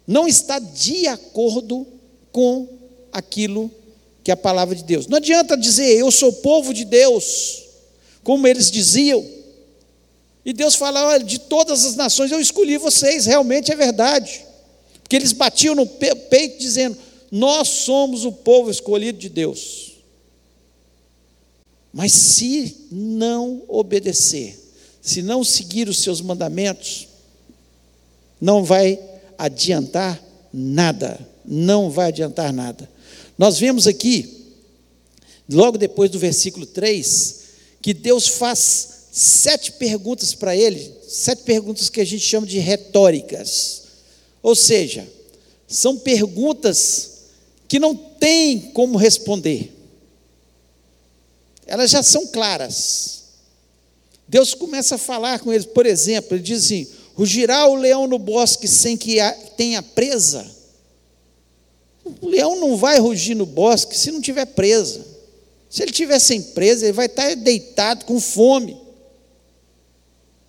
Não 0.07 0.27
está 0.27 0.57
de 0.57 1.07
acordo 1.07 1.85
com 2.31 2.67
aquilo 3.11 3.69
que 4.23 4.31
é 4.31 4.33
a 4.33 4.37
palavra 4.37 4.75
de 4.75 4.83
Deus. 4.83 5.05
Não 5.05 5.17
adianta 5.17 5.55
dizer 5.55 5.95
eu 5.95 6.09
sou 6.09 6.33
povo 6.33 6.73
de 6.73 6.85
Deus, 6.85 7.63
como 8.23 8.47
eles 8.47 8.71
diziam. 8.71 9.23
E 10.43 10.51
Deus 10.51 10.73
fala: 10.73 11.05
olha, 11.05 11.23
de 11.23 11.37
todas 11.37 11.85
as 11.85 11.95
nações 11.95 12.31
eu 12.31 12.41
escolhi 12.41 12.79
vocês, 12.79 13.27
realmente 13.27 13.71
é 13.71 13.75
verdade. 13.75 14.43
Porque 15.03 15.15
eles 15.15 15.33
batiam 15.33 15.75
no 15.75 15.85
peito 15.85 16.57
dizendo: 16.57 16.97
Nós 17.29 17.67
somos 17.67 18.25
o 18.25 18.31
povo 18.31 18.71
escolhido 18.71 19.19
de 19.19 19.29
Deus. 19.29 19.94
Mas 21.95 22.11
se 22.11 22.87
não 22.91 23.63
obedecer, 23.69 24.59
se 25.01 25.21
não 25.21 25.45
seguir 25.45 25.87
os 25.87 25.99
seus 25.99 26.19
mandamentos, 26.19 27.07
não 28.41 28.65
vai 28.65 28.99
adiantar 29.37 30.21
nada. 30.53 31.17
Não 31.45 31.89
vai 31.89 32.09
adiantar 32.09 32.51
nada. 32.51 32.89
Nós 33.37 33.57
vemos 33.57 33.87
aqui, 33.87 34.51
logo 35.49 35.77
depois 35.77 36.11
do 36.11 36.19
versículo 36.19 36.65
3, 36.65 37.35
que 37.81 37.93
Deus 37.93 38.27
faz 38.27 38.89
sete 39.13 39.71
perguntas 39.71 40.33
para 40.33 40.53
ele, 40.53 40.91
sete 41.07 41.43
perguntas 41.43 41.87
que 41.89 42.01
a 42.01 42.05
gente 42.05 42.25
chama 42.25 42.45
de 42.45 42.59
retóricas. 42.59 43.83
Ou 44.43 44.53
seja, 44.53 45.07
são 45.65 45.97
perguntas 45.97 47.11
que 47.69 47.79
não 47.79 47.95
tem 47.95 48.59
como 48.71 48.97
responder. 48.97 49.74
Elas 51.65 51.89
já 51.89 52.03
são 52.03 52.27
claras. 52.27 53.23
Deus 54.27 54.53
começa 54.53 54.95
a 54.95 54.97
falar 54.97 55.39
com 55.39 55.53
eles, 55.53 55.65
por 55.65 55.85
exemplo, 55.85 56.35
ele 56.35 56.43
diz 56.43 56.65
assim: 56.65 56.87
Rugirá 57.13 57.67
o 57.67 57.75
leão 57.75 58.07
no 58.07 58.19
bosque 58.19 58.67
sem 58.67 58.97
que 58.97 59.17
tenha 59.55 59.81
presa? 59.81 60.45
O 62.21 62.27
leão 62.27 62.59
não 62.59 62.77
vai 62.77 62.99
rugir 62.99 63.35
no 63.35 63.45
bosque 63.45 63.97
se 63.97 64.11
não 64.11 64.21
tiver 64.21 64.45
presa. 64.45 65.05
Se 65.69 65.81
ele 65.81 65.91
tiver 65.91 66.19
sem 66.19 66.41
presa, 66.41 66.85
ele 66.85 66.93
vai 66.93 67.07
estar 67.07 67.35
deitado 67.35 68.05
com 68.05 68.19
fome. 68.19 68.77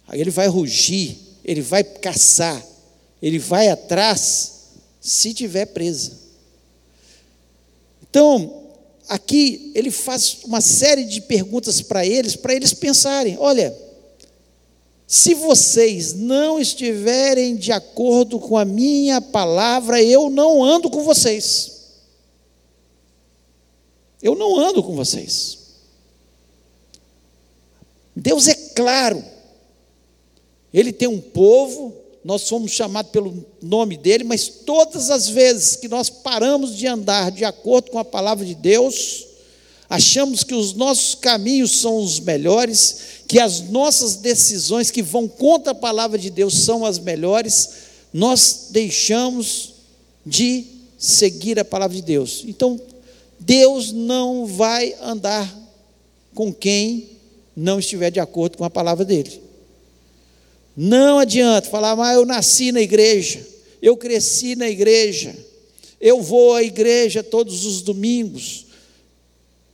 Aí 0.07 0.21
ele 0.21 0.31
vai 0.31 0.47
rugir, 0.47 1.19
ele 1.45 1.61
vai 1.61 1.83
caçar, 1.83 2.65
ele 3.21 3.39
vai 3.39 3.69
atrás 3.69 4.53
se 5.01 5.33
tiver 5.33 5.67
presa. 5.67 6.13
Então, 8.03 8.66
aqui 9.09 9.73
ele 9.75 9.91
faz 9.91 10.39
uma 10.45 10.61
série 10.61 11.05
de 11.05 11.21
perguntas 11.21 11.81
para 11.81 12.05
eles, 12.07 12.37
para 12.37 12.55
eles 12.55 12.73
pensarem: 12.73 13.37
olha, 13.39 13.77
se 15.07 15.35
vocês 15.35 16.13
não 16.15 16.59
estiverem 16.59 17.55
de 17.55 17.71
acordo 17.71 18.41
com 18.41 18.57
a 18.57 18.65
minha 18.65 19.21
palavra, 19.21 20.03
eu 20.03 20.29
não 20.29 20.65
ando 20.65 20.91
com 20.91 21.03
vocês. 21.03 21.77
Eu 24.21 24.35
não 24.35 24.59
ando 24.59 24.83
com 24.83 24.97
vocês. 24.97 25.59
Deus 28.17 28.49
é 28.49 28.55
claro. 28.55 29.23
Ele 30.73 30.93
tem 30.93 31.07
um 31.07 31.21
povo, 31.21 31.95
nós 32.27 32.43
somos 32.43 32.73
chamados 32.73 33.13
pelo 33.13 33.47
nome 33.63 33.97
dele, 33.97 34.25
mas 34.25 34.49
todas 34.49 35.11
as 35.11 35.29
vezes 35.29 35.77
que 35.77 35.87
nós 35.87 36.11
paramos 36.11 36.77
de 36.77 36.85
andar 36.85 37.31
de 37.31 37.45
acordo 37.45 37.93
com 37.93 38.01
a 38.01 38.05
palavra 38.05 38.45
de 38.45 38.53
Deus, 38.53 39.25
achamos 39.89 40.43
que 40.43 40.53
os 40.53 40.75
nossos 40.75 41.15
caminhos 41.15 41.81
são 41.81 41.99
os 41.99 42.19
melhores, 42.19 43.23
que 43.29 43.39
as 43.39 43.61
nossas 43.69 44.17
decisões 44.17 44.91
que 44.91 45.03
vão 45.03 45.29
contra 45.29 45.71
a 45.71 45.75
palavra 45.75 46.19
de 46.19 46.29
Deus 46.29 46.65
são 46.65 46.85
as 46.85 46.99
melhores, 46.99 47.69
nós 48.13 48.71
deixamos 48.71 49.75
de 50.27 50.65
seguir 50.99 51.61
a 51.61 51.65
palavra 51.65 51.95
de 51.95 52.03
Deus. 52.03 52.43
Então, 52.49 52.81
Deus 53.39 53.93
não 53.93 54.47
vai 54.47 54.97
andar 55.01 55.49
com 56.35 56.53
quem 56.53 57.09
não 57.55 57.79
estiver 57.79 58.11
de 58.11 58.19
acordo 58.19 58.59
com 58.59 58.65
a 58.65 58.71
palavra 58.71 59.05
dele. 59.05 59.46
Não 60.77 61.19
adianta 61.19 61.71
falar, 61.71 61.97
mas 61.97 62.15
eu 62.15 62.27
nasci 62.27 62.71
na 62.71 62.83
igreja, 62.83 63.45
eu 63.81 63.97
cresci 63.97 64.55
na 64.55 64.69
igreja, 64.69 65.35
Eu 65.99 66.21
vou 66.21 66.55
à 66.55 66.63
igreja 66.63 67.23
todos 67.23 67.65
os 67.65 67.81
domingos. 67.81 68.67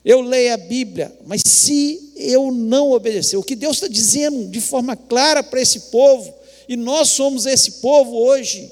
Eu 0.04 0.20
leio 0.20 0.54
a 0.54 0.56
Bíblia, 0.56 1.12
mas 1.26 1.42
se 1.44 2.12
eu 2.16 2.52
não 2.52 2.92
obedecer, 2.92 3.36
o 3.36 3.42
que 3.42 3.56
Deus 3.56 3.76
está 3.76 3.88
dizendo 3.88 4.48
de 4.48 4.60
forma 4.60 4.96
clara 4.96 5.42
para 5.42 5.60
esse 5.60 5.80
povo, 5.90 6.32
e 6.68 6.76
nós 6.76 7.08
somos 7.08 7.44
esse 7.44 7.72
povo 7.72 8.16
hoje, 8.16 8.70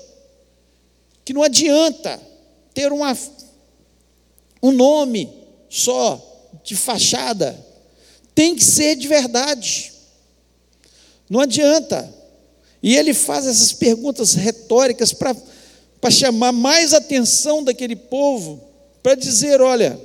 que 1.25 1.33
não 1.33 1.43
adianta 1.43 2.21
ter 2.73 2.93
uma, 2.93 3.19
um 4.63 4.71
nome 4.71 5.29
só 5.69 6.21
de 6.63 6.77
fachada, 6.77 7.59
tem 8.33 8.55
que 8.55 8.65
ser 8.65 8.95
de 8.95 9.09
verdade. 9.09 9.93
Não 11.29 11.41
adianta. 11.41 12.20
E 12.83 12.97
ele 12.97 13.13
faz 13.13 13.47
essas 13.47 13.73
perguntas 13.73 14.35
retóricas 14.35 15.13
para 15.13 16.11
chamar 16.11 16.53
mais 16.53 16.95
atenção 16.95 17.63
daquele 17.63 17.97
povo, 17.97 18.63
para 19.03 19.15
dizer: 19.15 19.61
olha, 19.61 20.01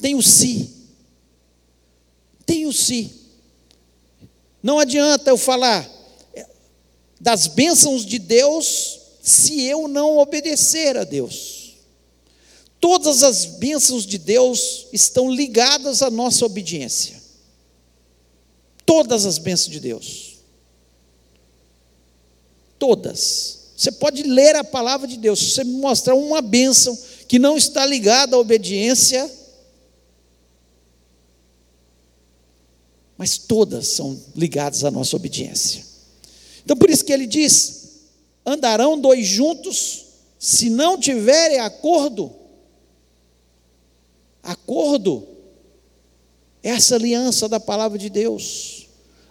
tem 0.00 0.14
o 0.14 0.22
si, 0.22 0.70
tem 2.44 2.66
o 2.66 2.72
si. 2.72 3.12
Não 4.62 4.78
adianta 4.78 5.30
eu 5.30 5.36
falar 5.36 5.90
das 7.20 7.46
bênçãos 7.46 8.04
de 8.04 8.18
Deus 8.18 9.00
se 9.22 9.62
eu 9.62 9.88
não 9.88 10.18
obedecer 10.18 10.96
a 10.96 11.04
Deus. 11.04 11.76
Todas 12.78 13.22
as 13.22 13.46
bênçãos 13.46 14.04
de 14.04 14.18
Deus 14.18 14.86
estão 14.92 15.30
ligadas 15.30 16.02
à 16.02 16.10
nossa 16.10 16.44
obediência. 16.44 17.22
Todas 18.84 19.24
as 19.24 19.38
bênçãos 19.38 19.70
de 19.70 19.80
Deus. 19.80 20.33
Todas. 22.78 23.64
Você 23.76 23.90
pode 23.92 24.22
ler 24.22 24.56
a 24.56 24.64
palavra 24.64 25.06
de 25.06 25.16
Deus. 25.16 25.38
Se 25.38 25.50
você 25.50 25.64
me 25.64 25.72
mostrar 25.72 26.14
uma 26.14 26.40
bênção 26.40 26.96
que 27.28 27.38
não 27.38 27.56
está 27.56 27.84
ligada 27.84 28.36
à 28.36 28.38
obediência, 28.38 29.30
mas 33.16 33.38
todas 33.38 33.88
são 33.88 34.20
ligadas 34.34 34.84
à 34.84 34.90
nossa 34.90 35.16
obediência. 35.16 35.84
Então 36.64 36.76
por 36.76 36.90
isso 36.90 37.04
que 37.04 37.12
ele 37.12 37.26
diz: 37.26 38.08
andarão 38.46 38.98
dois 38.98 39.26
juntos 39.26 40.04
se 40.38 40.68
não 40.70 40.98
tiverem 40.98 41.60
acordo. 41.60 42.32
Acordo 44.42 45.26
é 46.62 46.70
essa 46.70 46.96
aliança 46.96 47.48
da 47.48 47.58
palavra 47.58 47.98
de 47.98 48.10
Deus. 48.10 48.83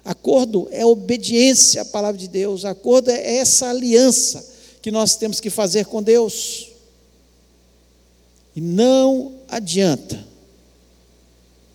Acordo 0.06 0.68
é 0.72 0.86
obediência 0.86 1.82
à 1.82 1.86
palavra 1.86 2.20
de 2.20 2.28
Deus. 2.28 2.66
Acordo 2.66 3.10
é 3.10 3.38
essa 3.38 3.70
aliança 3.70 4.46
que 4.82 4.92
nós 4.92 5.16
temos 5.16 5.40
que 5.40 5.50
fazer 5.50 5.86
com 5.86 6.04
Deus. 6.04 6.70
E 8.56 8.60
não 8.60 9.34
adianta 9.48 10.24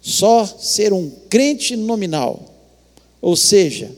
só 0.00 0.46
ser 0.46 0.92
um 0.92 1.10
crente 1.28 1.74
nominal, 1.74 2.54
ou 3.20 3.34
seja, 3.34 3.90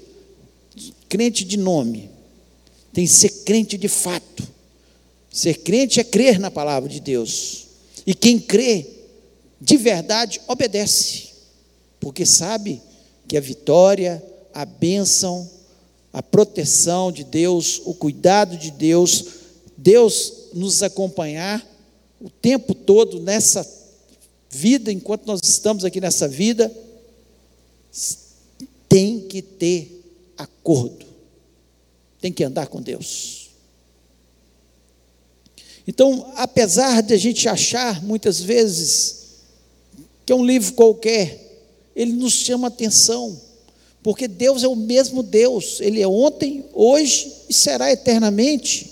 crente 1.08 1.44
de 1.44 1.56
nome, 1.56 2.10
tem 2.92 3.04
que 3.04 3.12
ser 3.12 3.28
crente 3.44 3.76
de 3.76 3.88
fato. 3.88 4.48
Ser 5.32 5.58
crente 5.58 6.00
é 6.00 6.04
crer 6.04 6.38
na 6.38 6.50
palavra 6.50 6.88
de 6.88 7.00
Deus. 7.00 7.66
E 8.06 8.14
quem 8.14 8.38
crê, 8.38 8.86
de 9.60 9.76
verdade, 9.76 10.40
obedece, 10.48 11.30
porque 12.00 12.24
sabe 12.24 12.80
que 13.30 13.36
a 13.36 13.40
vitória, 13.40 14.20
a 14.52 14.64
bênção, 14.64 15.48
a 16.12 16.20
proteção 16.20 17.12
de 17.12 17.22
Deus, 17.22 17.80
o 17.84 17.94
cuidado 17.94 18.56
de 18.56 18.72
Deus, 18.72 19.24
Deus 19.76 20.48
nos 20.52 20.82
acompanhar 20.82 21.64
o 22.20 22.28
tempo 22.28 22.74
todo 22.74 23.20
nessa 23.20 23.64
vida, 24.50 24.90
enquanto 24.90 25.26
nós 25.26 25.38
estamos 25.44 25.84
aqui 25.84 26.00
nessa 26.00 26.26
vida, 26.26 26.74
tem 28.88 29.20
que 29.20 29.40
ter 29.40 30.02
acordo 30.36 31.10
tem 32.20 32.32
que 32.32 32.44
andar 32.44 32.66
com 32.66 32.80
Deus. 32.80 33.50
Então, 35.86 36.30
apesar 36.36 37.02
de 37.02 37.14
a 37.14 37.16
gente 37.16 37.48
achar 37.48 38.02
muitas 38.02 38.40
vezes 38.40 39.18
que 40.24 40.32
é 40.32 40.36
um 40.36 40.44
livro 40.44 40.74
qualquer, 40.74 41.49
ele 41.94 42.12
nos 42.12 42.32
chama 42.32 42.68
atenção, 42.68 43.40
porque 44.02 44.26
Deus 44.26 44.62
é 44.62 44.68
o 44.68 44.76
mesmo 44.76 45.22
Deus, 45.22 45.80
Ele 45.80 46.00
é 46.00 46.08
ontem, 46.08 46.64
hoje 46.72 47.32
e 47.48 47.52
será 47.52 47.92
eternamente. 47.92 48.90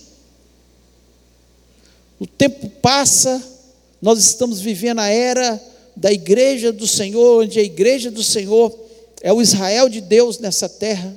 O 2.21 2.27
tempo 2.27 2.69
passa, 2.83 3.43
nós 4.03 4.19
estamos 4.19 4.61
vivendo 4.61 4.99
a 4.99 5.09
era 5.09 5.63
da 5.97 6.13
igreja 6.13 6.73
do 6.73 6.87
Senhor, 6.87 7.43
onde 7.45 7.59
a 7.59 7.63
igreja 7.63 8.11
do 8.11 8.23
Senhor 8.23 8.77
é 9.23 9.33
o 9.33 9.41
Israel 9.41 9.89
de 9.89 10.01
Deus 10.01 10.39
nessa 10.39 10.69
terra. 10.69 11.17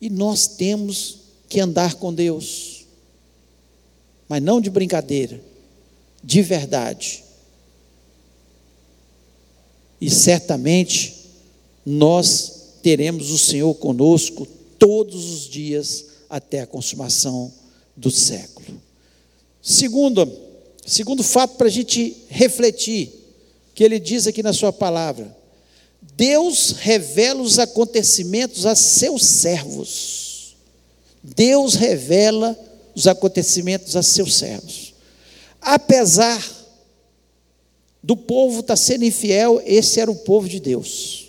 E 0.00 0.10
nós 0.10 0.46
temos 0.48 1.18
que 1.48 1.60
andar 1.60 1.94
com 1.94 2.12
Deus, 2.12 2.86
mas 4.28 4.42
não 4.42 4.60
de 4.60 4.68
brincadeira, 4.68 5.40
de 6.24 6.42
verdade. 6.42 7.21
E 10.02 10.10
certamente 10.10 11.14
nós 11.86 12.54
teremos 12.82 13.30
o 13.30 13.38
Senhor 13.38 13.72
conosco 13.74 14.48
todos 14.76 15.32
os 15.32 15.48
dias 15.48 16.06
até 16.28 16.62
a 16.62 16.66
consumação 16.66 17.52
do 17.96 18.10
século. 18.10 18.82
Segundo, 19.62 20.28
segundo 20.84 21.22
fato 21.22 21.56
para 21.56 21.68
a 21.68 21.70
gente 21.70 22.16
refletir, 22.28 23.12
que 23.76 23.84
ele 23.84 24.00
diz 24.00 24.26
aqui 24.26 24.42
na 24.42 24.52
sua 24.52 24.72
palavra, 24.72 25.36
Deus 26.16 26.72
revela 26.80 27.40
os 27.40 27.60
acontecimentos 27.60 28.66
a 28.66 28.74
seus 28.74 29.24
servos. 29.24 30.56
Deus 31.22 31.76
revela 31.76 32.58
os 32.92 33.06
acontecimentos 33.06 33.94
a 33.94 34.02
seus 34.02 34.34
servos. 34.34 34.94
Apesar 35.60 36.61
do 38.02 38.16
povo 38.16 38.60
estar 38.60 38.76
sendo 38.76 39.04
infiel, 39.04 39.62
esse 39.64 40.00
era 40.00 40.10
o 40.10 40.16
povo 40.16 40.48
de 40.48 40.58
Deus. 40.58 41.28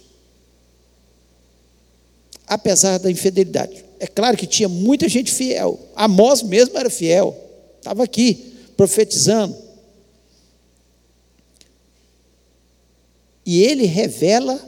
Apesar 2.47 2.97
da 2.97 3.11
infidelidade. 3.11 3.85
É 3.99 4.07
claro 4.07 4.35
que 4.35 4.47
tinha 4.47 4.67
muita 4.67 5.07
gente 5.07 5.31
fiel. 5.31 5.79
Amós 5.95 6.41
mesmo 6.41 6.77
era 6.77 6.89
fiel. 6.89 7.37
Estava 7.77 8.03
aqui, 8.03 8.53
profetizando. 8.75 9.55
E 13.45 13.61
ele 13.61 13.85
revela 13.85 14.59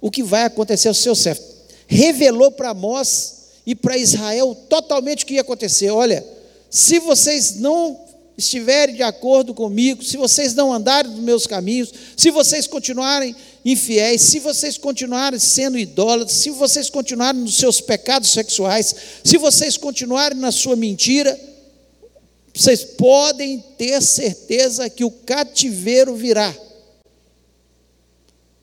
o 0.00 0.10
que 0.10 0.22
vai 0.22 0.44
acontecer 0.44 0.88
aos 0.88 0.98
seus 0.98 1.18
servos. 1.20 1.44
Revelou 1.86 2.50
para 2.50 2.70
Amós 2.70 3.42
e 3.66 3.74
para 3.74 3.98
Israel 3.98 4.54
totalmente 4.68 5.24
o 5.24 5.26
que 5.26 5.34
ia 5.34 5.42
acontecer. 5.42 5.90
Olha, 5.90 6.24
se 6.70 6.98
vocês 6.98 7.56
não 7.56 8.00
estiverem 8.44 8.94
de 8.94 9.02
acordo 9.02 9.54
comigo, 9.54 10.02
se 10.02 10.16
vocês 10.16 10.54
não 10.54 10.72
andarem 10.72 11.10
nos 11.10 11.20
meus 11.20 11.46
caminhos, 11.46 11.92
se 12.16 12.30
vocês 12.30 12.66
continuarem 12.66 13.34
infiéis, 13.64 14.22
se 14.22 14.38
vocês 14.38 14.76
continuarem 14.76 15.38
sendo 15.38 15.78
idólatras, 15.78 16.38
se 16.38 16.50
vocês 16.50 16.90
continuarem 16.90 17.40
nos 17.40 17.56
seus 17.56 17.80
pecados 17.80 18.30
sexuais, 18.30 18.94
se 19.24 19.38
vocês 19.38 19.76
continuarem 19.76 20.38
na 20.38 20.52
sua 20.52 20.76
mentira, 20.76 21.38
vocês 22.54 22.84
podem 22.84 23.58
ter 23.78 24.02
certeza 24.02 24.90
que 24.90 25.04
o 25.04 25.10
cativeiro 25.10 26.14
virá 26.14 26.54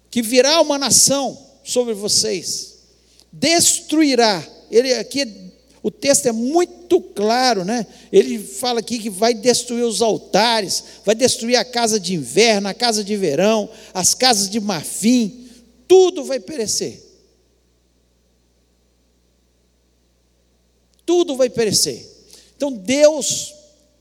que 0.10 0.22
virá 0.22 0.62
uma 0.62 0.78
nação 0.78 1.38
sobre 1.63 1.94
vocês, 1.94 2.80
destruirá. 3.32 4.46
Ele 4.72 4.94
aqui 4.94 5.26
o 5.82 5.89
texto 5.89 6.26
é 6.26 6.32
muito 6.32 7.00
claro, 7.00 7.63
né? 7.63 7.88
Ele 8.12 8.38
fala 8.38 8.82
aqui 8.82 9.00
que 9.00 9.10
vai 9.10 9.34
destruir 9.34 9.84
os 9.84 10.02
altares, 10.02 10.84
vai 11.06 11.15
destruir 11.15 11.56
a 11.56 11.63
casa 11.63 12.00
de 12.00 12.15
inverno, 12.15 12.68
a 12.68 12.74
casa 12.74 13.04
de 13.04 13.15
verão, 13.15 13.70
as 13.94 14.13
casas 14.13 14.50
de 14.50 14.60
marfim, 14.60 15.48
tudo 15.88 16.26
vai 16.26 16.39
perecer. 16.39 17.02
Tudo 21.06 21.36
vai 21.36 21.50
perecer. 21.50 22.06
Então 22.58 22.72
Deus, 22.74 23.56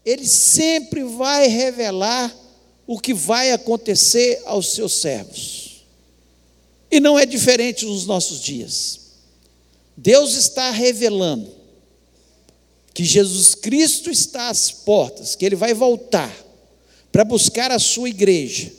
ele 0.04 0.26
sempre 0.26 1.04
vai 1.04 1.46
revelar 1.46 2.34
o 2.86 2.98
que 2.98 3.14
vai 3.14 3.52
acontecer 3.52 4.42
aos 4.46 4.72
seus 4.72 4.94
servos. 4.94 5.84
E 6.90 6.98
não 6.98 7.18
é 7.18 7.24
diferente 7.24 7.84
nos 7.84 8.04
nossos 8.04 8.40
dias. 8.40 9.00
Deus 9.96 10.34
está 10.34 10.70
revelando 10.70 11.57
que 12.98 13.04
Jesus 13.04 13.54
Cristo 13.54 14.10
está 14.10 14.48
às 14.48 14.72
portas, 14.72 15.36
que 15.36 15.46
ele 15.46 15.54
vai 15.54 15.72
voltar 15.72 16.36
para 17.12 17.24
buscar 17.24 17.70
a 17.70 17.78
sua 17.78 18.08
igreja. 18.08 18.72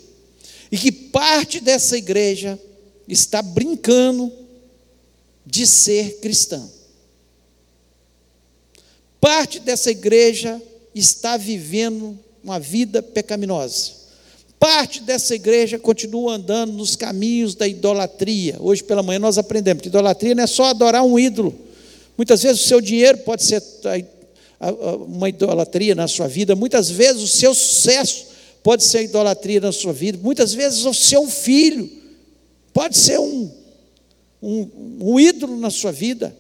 E 0.70 0.78
que 0.78 0.92
parte 0.92 1.62
dessa 1.62 1.98
igreja 1.98 2.60
está 3.08 3.42
brincando 3.42 4.30
de 5.46 5.66
ser 5.66 6.20
cristã. 6.20 6.70
Parte 9.22 9.58
dessa 9.58 9.90
igreja 9.90 10.62
está 10.94 11.38
vivendo 11.38 12.20
uma 12.44 12.60
vida 12.60 13.02
pecaminosa. 13.02 13.94
Parte 14.60 15.02
dessa 15.02 15.34
igreja 15.34 15.80
continua 15.80 16.34
andando 16.34 16.74
nos 16.74 16.98
caminhos 16.98 17.56
da 17.56 17.66
idolatria. 17.66 18.58
Hoje 18.60 18.84
pela 18.84 19.02
manhã 19.02 19.20
nós 19.20 19.38
aprendemos 19.38 19.82
que 19.82 19.88
idolatria 19.88 20.36
não 20.36 20.44
é 20.44 20.48
só 20.48 20.66
adorar 20.66 21.04
um 21.04 21.18
ídolo. 21.18 21.69
Muitas 22.20 22.44
vezes 22.44 22.66
o 22.66 22.68
seu 22.68 22.82
dinheiro 22.82 23.20
pode 23.20 23.46
ser 23.46 23.64
uma 25.08 25.30
idolatria 25.30 25.96
na 25.96 26.06
sua 26.06 26.28
vida, 26.28 26.54
muitas 26.54 26.90
vezes 26.90 27.22
o 27.22 27.28
seu 27.30 27.56
sucesso 27.56 28.26
pode 28.62 28.84
ser 28.84 29.04
idolatria 29.04 29.62
na 29.62 29.72
sua 29.72 29.94
vida, 29.94 30.20
muitas 30.22 30.54
vezes 30.54 30.84
o 30.84 30.94
seu 30.94 31.26
filho 31.28 31.90
pode 32.74 32.98
ser 32.98 33.18
um, 33.22 33.50
um, 34.44 34.70
um 35.00 35.18
ídolo 35.18 35.58
na 35.62 35.70
sua 35.70 35.94
vida. 35.94 36.36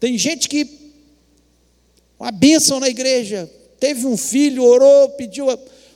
Tem 0.00 0.18
gente 0.18 0.48
que, 0.48 0.66
uma 2.18 2.32
bênção 2.32 2.80
na 2.80 2.88
igreja, 2.88 3.48
teve 3.78 4.04
um 4.04 4.16
filho, 4.16 4.64
orou, 4.64 5.10
pediu 5.10 5.46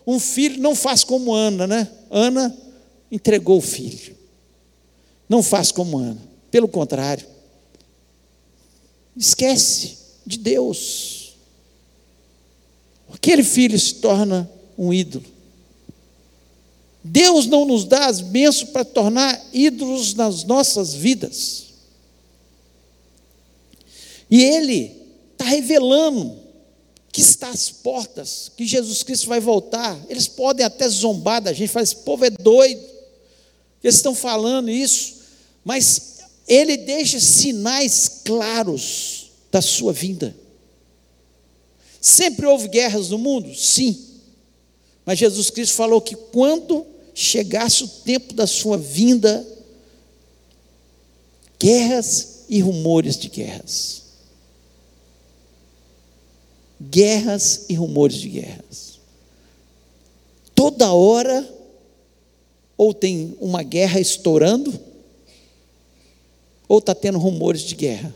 um 0.06 0.20
filho, 0.20 0.62
não 0.62 0.76
faz 0.76 1.02
como 1.02 1.34
Ana, 1.34 1.66
né? 1.66 1.88
Ana 2.12 2.56
entregou 3.10 3.58
o 3.58 3.60
filho. 3.60 4.16
Não 5.28 5.42
faz 5.42 5.72
como 5.72 5.98
Ana. 5.98 6.22
Pelo 6.48 6.68
contrário, 6.68 7.26
esquece 9.16 9.96
de 10.26 10.38
Deus. 10.38 11.34
Aquele 13.12 13.42
filho 13.42 13.78
se 13.78 13.94
torna 13.94 14.50
um 14.76 14.92
ídolo. 14.92 15.24
Deus 17.02 17.46
não 17.46 17.64
nos 17.64 17.84
dá 17.84 18.06
as 18.06 18.20
bênçãos 18.20 18.70
para 18.70 18.84
tornar 18.84 19.40
ídolos 19.52 20.14
nas 20.14 20.44
nossas 20.44 20.92
vidas. 20.92 21.66
E 24.28 24.42
Ele 24.42 24.92
está 25.32 25.44
revelando 25.44 26.36
que 27.12 27.20
está 27.20 27.48
às 27.48 27.70
portas, 27.70 28.50
que 28.56 28.66
Jesus 28.66 29.02
Cristo 29.02 29.28
vai 29.28 29.40
voltar. 29.40 29.98
Eles 30.08 30.26
podem 30.26 30.66
até 30.66 30.88
zombar 30.88 31.40
da 31.40 31.52
gente, 31.52 31.70
falar: 31.70 31.84
esse 31.84 31.96
povo 31.96 32.24
é 32.24 32.30
doido, 32.30 32.84
eles 33.82 33.96
estão 33.96 34.14
falando 34.14 34.68
isso, 34.68 35.14
mas 35.64 36.15
Ele 36.46 36.76
deixa 36.76 37.18
sinais 37.18 38.20
claros 38.24 39.30
da 39.50 39.60
sua 39.60 39.92
vinda. 39.92 40.34
Sempre 42.00 42.46
houve 42.46 42.68
guerras 42.68 43.10
no 43.10 43.18
mundo? 43.18 43.52
Sim. 43.54 43.98
Mas 45.04 45.18
Jesus 45.18 45.50
Cristo 45.50 45.74
falou 45.74 46.00
que 46.00 46.14
quando 46.14 46.86
chegasse 47.14 47.82
o 47.82 47.88
tempo 47.88 48.34
da 48.34 48.46
sua 48.46 48.76
vinda, 48.76 49.44
guerras 51.58 52.44
e 52.48 52.60
rumores 52.60 53.16
de 53.16 53.28
guerras. 53.28 54.02
Guerras 56.80 57.64
e 57.68 57.74
rumores 57.74 58.16
de 58.16 58.28
guerras. 58.28 59.00
Toda 60.54 60.92
hora, 60.92 61.48
ou 62.76 62.92
tem 62.92 63.36
uma 63.40 63.62
guerra 63.62 63.98
estourando, 63.98 64.78
ou 66.68 66.78
está 66.78 66.94
tendo 66.94 67.18
rumores 67.18 67.62
de 67.62 67.74
guerra. 67.74 68.14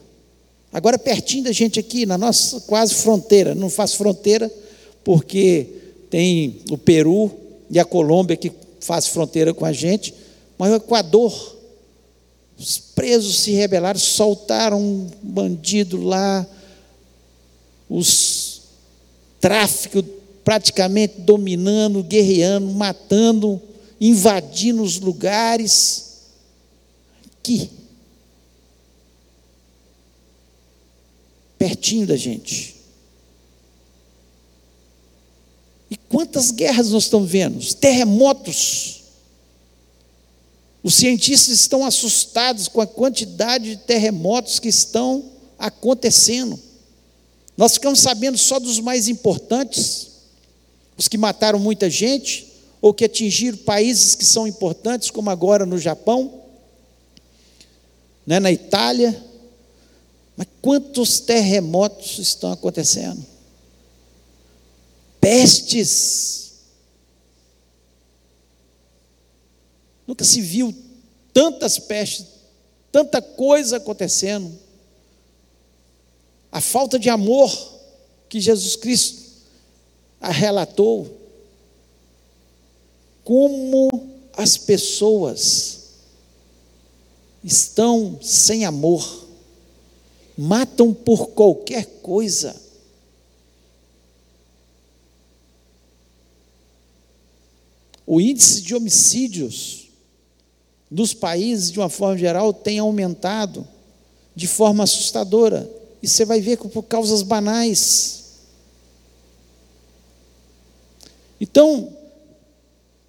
Agora, 0.72 0.98
pertinho 0.98 1.44
da 1.44 1.52
gente 1.52 1.80
aqui, 1.80 2.06
na 2.06 2.16
nossa 2.16 2.60
quase 2.60 2.94
fronteira, 2.94 3.54
não 3.54 3.68
faz 3.68 3.94
fronteira, 3.94 4.50
porque 5.02 5.66
tem 6.08 6.60
o 6.70 6.78
Peru 6.78 7.30
e 7.70 7.78
a 7.78 7.84
Colômbia 7.84 8.36
que 8.36 8.52
faz 8.80 9.08
fronteira 9.08 9.52
com 9.52 9.64
a 9.64 9.72
gente, 9.72 10.14
mas 10.56 10.72
o 10.72 10.76
Equador, 10.76 11.56
os 12.58 12.78
presos 12.78 13.40
se 13.40 13.52
rebelaram, 13.52 13.98
soltaram 13.98 14.80
um 14.80 15.10
bandido 15.22 16.02
lá, 16.02 16.46
os 17.88 18.60
tráfico 19.40 20.02
praticamente 20.44 21.14
dominando, 21.20 22.02
guerreando, 22.02 22.66
matando, 22.66 23.60
invadindo 24.00 24.82
os 24.82 25.00
lugares. 25.00 26.20
Aqui. 27.38 27.70
Pertinho 31.60 32.06
da 32.06 32.16
gente. 32.16 32.74
E 35.90 35.96
quantas 36.08 36.50
guerras 36.50 36.88
nós 36.88 37.02
estamos 37.02 37.30
vendo? 37.30 37.58
Os 37.58 37.74
terremotos. 37.74 39.02
Os 40.82 40.94
cientistas 40.94 41.60
estão 41.60 41.84
assustados 41.84 42.66
com 42.66 42.80
a 42.80 42.86
quantidade 42.86 43.76
de 43.76 43.76
terremotos 43.76 44.58
que 44.58 44.70
estão 44.70 45.22
acontecendo. 45.58 46.58
Nós 47.58 47.74
ficamos 47.74 48.00
sabendo 48.00 48.38
só 48.38 48.58
dos 48.58 48.80
mais 48.80 49.06
importantes, 49.06 50.12
os 50.96 51.08
que 51.08 51.18
mataram 51.18 51.58
muita 51.58 51.90
gente, 51.90 52.48
ou 52.80 52.94
que 52.94 53.04
atingiram 53.04 53.58
países 53.58 54.14
que 54.14 54.24
são 54.24 54.46
importantes, 54.46 55.10
como 55.10 55.28
agora 55.28 55.66
no 55.66 55.76
Japão, 55.76 56.40
né, 58.26 58.40
na 58.40 58.50
Itália. 58.50 59.28
Mas 60.40 60.48
quantos 60.62 61.20
terremotos 61.20 62.18
estão 62.18 62.50
acontecendo? 62.50 63.30
pestes. 65.20 66.52
Nunca 70.06 70.24
se 70.24 70.40
viu 70.40 70.74
tantas 71.32 71.78
pestes, 71.78 72.26
tanta 72.90 73.20
coisa 73.20 73.76
acontecendo. 73.76 74.58
A 76.50 76.60
falta 76.60 76.98
de 76.98 77.08
amor 77.08 77.50
que 78.28 78.40
Jesus 78.40 78.74
Cristo 78.74 79.22
relatou. 80.20 81.18
Como 83.22 84.08
as 84.32 84.56
pessoas 84.56 85.80
estão 87.44 88.18
sem 88.20 88.64
amor, 88.64 89.19
matam 90.40 90.94
por 90.94 91.32
qualquer 91.32 91.84
coisa. 92.00 92.58
O 98.06 98.18
índice 98.18 98.62
de 98.62 98.74
homicídios 98.74 99.90
nos 100.90 101.12
países, 101.12 101.70
de 101.70 101.78
uma 101.78 101.90
forma 101.90 102.16
geral, 102.16 102.54
tem 102.54 102.78
aumentado 102.78 103.68
de 104.34 104.46
forma 104.46 104.84
assustadora. 104.84 105.70
E 106.02 106.08
você 106.08 106.24
vai 106.24 106.40
ver 106.40 106.56
que 106.56 106.66
por 106.68 106.84
causas 106.84 107.22
banais. 107.22 108.24
Então, 111.38 111.94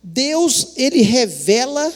Deus, 0.04 0.74
Ele 0.76 1.02
revela 1.02 1.94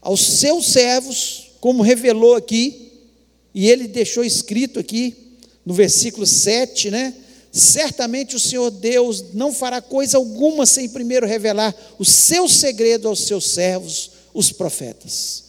aos 0.00 0.20
seus 0.20 0.68
servos, 0.68 1.45
como 1.66 1.82
revelou 1.82 2.36
aqui, 2.36 2.92
e 3.52 3.68
Ele 3.68 3.88
deixou 3.88 4.22
escrito 4.22 4.78
aqui, 4.78 5.16
no 5.64 5.74
versículo 5.74 6.24
7, 6.24 6.92
né? 6.92 7.12
certamente 7.50 8.36
o 8.36 8.38
Senhor 8.38 8.70
Deus 8.70 9.34
não 9.34 9.52
fará 9.52 9.82
coisa 9.82 10.16
alguma 10.16 10.64
sem 10.64 10.88
primeiro 10.88 11.26
revelar 11.26 11.74
o 11.98 12.04
seu 12.04 12.48
segredo 12.48 13.08
aos 13.08 13.26
seus 13.26 13.48
servos, 13.48 14.12
os 14.32 14.52
profetas. 14.52 15.42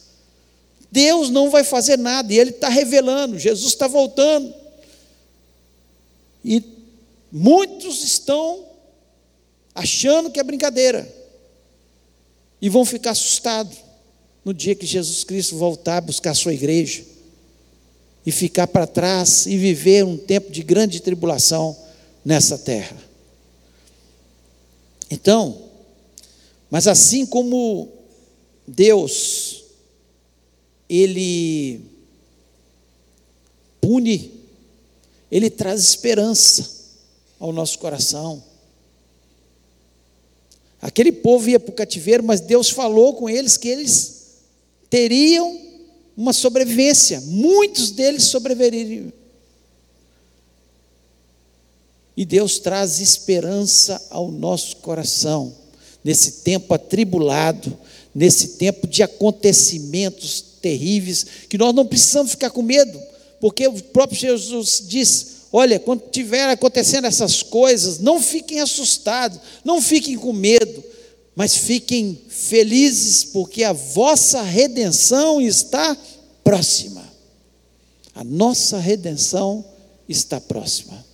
Deus 0.90 1.30
não 1.30 1.50
vai 1.50 1.62
fazer 1.62 1.96
nada, 1.96 2.34
e 2.34 2.40
Ele 2.40 2.50
está 2.50 2.68
revelando, 2.68 3.38
Jesus 3.38 3.70
está 3.70 3.86
voltando. 3.86 4.52
E 6.44 6.64
muitos 7.30 8.02
estão 8.02 8.66
achando 9.72 10.32
que 10.32 10.40
é 10.40 10.42
brincadeira, 10.42 11.08
e 12.60 12.68
vão 12.68 12.84
ficar 12.84 13.12
assustados 13.12 13.86
no 14.44 14.54
dia 14.54 14.74
que 14.74 14.86
Jesus 14.86 15.24
Cristo 15.24 15.56
voltar 15.56 15.98
a 15.98 16.02
buscar 16.02 16.30
a 16.30 16.34
sua 16.34 16.54
igreja, 16.54 17.04
e 18.28 18.30
ficar 18.30 18.66
para 18.66 18.86
trás 18.86 19.46
e 19.46 19.56
viver 19.56 20.04
um 20.04 20.14
tempo 20.14 20.50
de 20.50 20.62
grande 20.62 21.00
tribulação 21.00 21.74
nessa 22.22 22.58
terra. 22.58 22.94
Então, 25.10 25.62
mas 26.70 26.86
assim 26.86 27.24
como 27.24 27.88
Deus, 28.66 29.64
Ele 30.90 31.80
pune, 33.80 34.30
Ele 35.32 35.48
traz 35.48 35.80
esperança 35.80 36.70
ao 37.40 37.50
nosso 37.50 37.78
coração. 37.78 38.44
Aquele 40.82 41.12
povo 41.12 41.48
ia 41.48 41.58
para 41.58 41.72
o 41.72 41.74
cativeiro, 41.74 42.22
mas 42.22 42.40
Deus 42.40 42.68
falou 42.68 43.14
com 43.14 43.26
eles 43.26 43.56
que 43.56 43.68
eles 43.68 44.17
teriam 44.90 45.60
uma 46.16 46.32
sobrevivência, 46.32 47.20
muitos 47.20 47.90
deles 47.90 48.24
sobreviveriam, 48.24 49.12
e 52.16 52.24
Deus 52.24 52.58
traz 52.58 52.98
esperança 52.98 54.04
ao 54.10 54.28
nosso 54.32 54.78
coração, 54.78 55.54
nesse 56.02 56.42
tempo 56.42 56.74
atribulado, 56.74 57.78
nesse 58.12 58.48
tempo 58.56 58.88
de 58.88 59.04
acontecimentos 59.04 60.44
terríveis, 60.60 61.24
que 61.48 61.56
nós 61.56 61.72
não 61.72 61.86
precisamos 61.86 62.32
ficar 62.32 62.50
com 62.50 62.62
medo, 62.62 63.00
porque 63.40 63.68
o 63.68 63.80
próprio 63.80 64.18
Jesus 64.18 64.82
diz: 64.84 65.26
olha, 65.52 65.78
quando 65.78 66.10
tiver 66.10 66.48
acontecendo 66.48 67.06
essas 67.06 67.40
coisas, 67.40 68.00
não 68.00 68.20
fiquem 68.20 68.60
assustados, 68.60 69.38
não 69.64 69.80
fiquem 69.80 70.16
com 70.16 70.32
medo, 70.32 70.82
mas 71.38 71.56
fiquem 71.56 72.20
felizes, 72.28 73.22
porque 73.22 73.62
a 73.62 73.72
vossa 73.72 74.42
redenção 74.42 75.40
está 75.40 75.96
próxima. 76.42 77.08
A 78.12 78.24
nossa 78.24 78.76
redenção 78.76 79.64
está 80.08 80.40
próxima. 80.40 81.06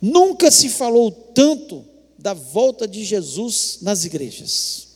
Nunca 0.00 0.50
se 0.50 0.70
falou 0.70 1.12
tanto 1.12 1.84
da 2.18 2.32
volta 2.32 2.88
de 2.88 3.04
Jesus 3.04 3.80
nas 3.82 4.06
igrejas. 4.06 4.86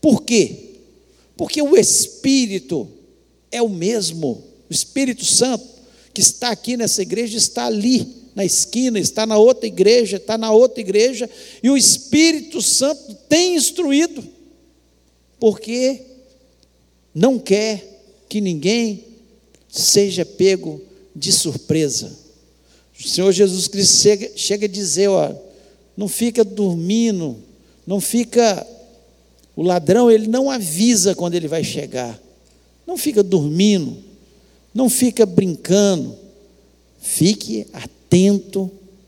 Por 0.00 0.24
quê? 0.24 0.80
Porque 1.36 1.62
o 1.62 1.76
Espírito 1.76 2.88
é 3.52 3.62
o 3.62 3.68
mesmo, 3.68 4.42
o 4.68 4.72
Espírito 4.72 5.24
Santo 5.24 5.64
que 6.12 6.20
está 6.20 6.50
aqui 6.50 6.76
nessa 6.76 7.02
igreja 7.02 7.38
está 7.38 7.66
ali 7.66 8.25
na 8.36 8.44
esquina, 8.44 8.98
está 9.00 9.24
na 9.24 9.38
outra 9.38 9.66
igreja, 9.66 10.18
está 10.18 10.36
na 10.36 10.52
outra 10.52 10.82
igreja, 10.82 11.28
e 11.62 11.70
o 11.70 11.76
Espírito 11.76 12.60
Santo 12.60 13.16
tem 13.26 13.56
instruído, 13.56 14.22
porque 15.40 16.02
não 17.14 17.38
quer 17.38 17.82
que 18.28 18.42
ninguém 18.42 19.04
seja 19.70 20.22
pego 20.26 20.82
de 21.14 21.32
surpresa. 21.32 22.14
O 22.98 23.08
Senhor 23.08 23.32
Jesus 23.32 23.68
Cristo 23.68 24.02
chega, 24.02 24.30
chega 24.36 24.66
a 24.66 24.68
dizer: 24.68 25.08
ó, 25.08 25.34
não 25.96 26.06
fica 26.06 26.44
dormindo, 26.44 27.38
não 27.86 28.02
fica. 28.02 28.66
O 29.54 29.62
ladrão, 29.62 30.10
ele 30.10 30.26
não 30.26 30.50
avisa 30.50 31.14
quando 31.14 31.34
ele 31.34 31.48
vai 31.48 31.64
chegar, 31.64 32.20
não 32.86 32.98
fica 32.98 33.22
dormindo, 33.22 33.96
não 34.74 34.90
fica 34.90 35.24
brincando, 35.24 36.14
fique 37.00 37.66
atento, 37.72 37.95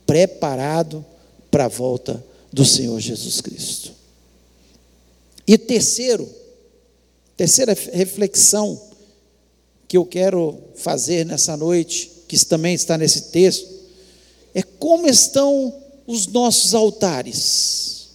preparado 0.06 1.04
para 1.50 1.66
a 1.66 1.68
volta 1.68 2.24
do 2.52 2.64
Senhor 2.64 2.98
Jesus 3.00 3.40
Cristo. 3.40 3.92
E 5.46 5.56
terceiro, 5.56 6.28
terceira 7.37 7.74
reflexão 7.92 8.80
que 9.87 9.96
eu 9.96 10.04
quero 10.04 10.58
fazer 10.74 11.24
nessa 11.24 11.56
noite, 11.56 12.11
que 12.28 12.38
também 12.44 12.74
está 12.74 12.98
nesse 12.98 13.30
texto, 13.30 13.66
é 14.54 14.62
como 14.62 15.08
estão 15.08 15.74
os 16.06 16.26
nossos 16.26 16.74
altares. 16.74 18.08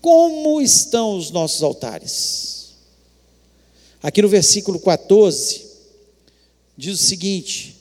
Como 0.00 0.60
estão 0.60 1.16
os 1.16 1.30
nossos 1.30 1.62
altares? 1.62 2.72
Aqui 4.02 4.20
no 4.20 4.28
versículo 4.28 4.80
14, 4.80 5.64
diz 6.76 7.00
o 7.00 7.04
seguinte: 7.04 7.76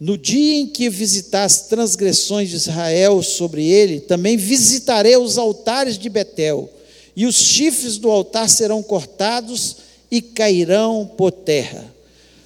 No 0.00 0.16
dia 0.16 0.54
em 0.56 0.66
que 0.66 0.88
visitar 0.88 1.44
as 1.44 1.68
transgressões 1.68 2.48
de 2.48 2.56
Israel 2.56 3.22
sobre 3.22 3.66
ele, 3.68 4.00
também 4.00 4.34
visitarei 4.34 5.14
os 5.18 5.36
altares 5.36 5.98
de 5.98 6.08
Betel, 6.08 6.70
e 7.14 7.26
os 7.26 7.36
chifres 7.36 7.98
do 7.98 8.10
altar 8.10 8.48
serão 8.48 8.82
cortados 8.82 9.76
e 10.10 10.22
cairão 10.22 11.08
por 11.18 11.30
terra. 11.30 11.94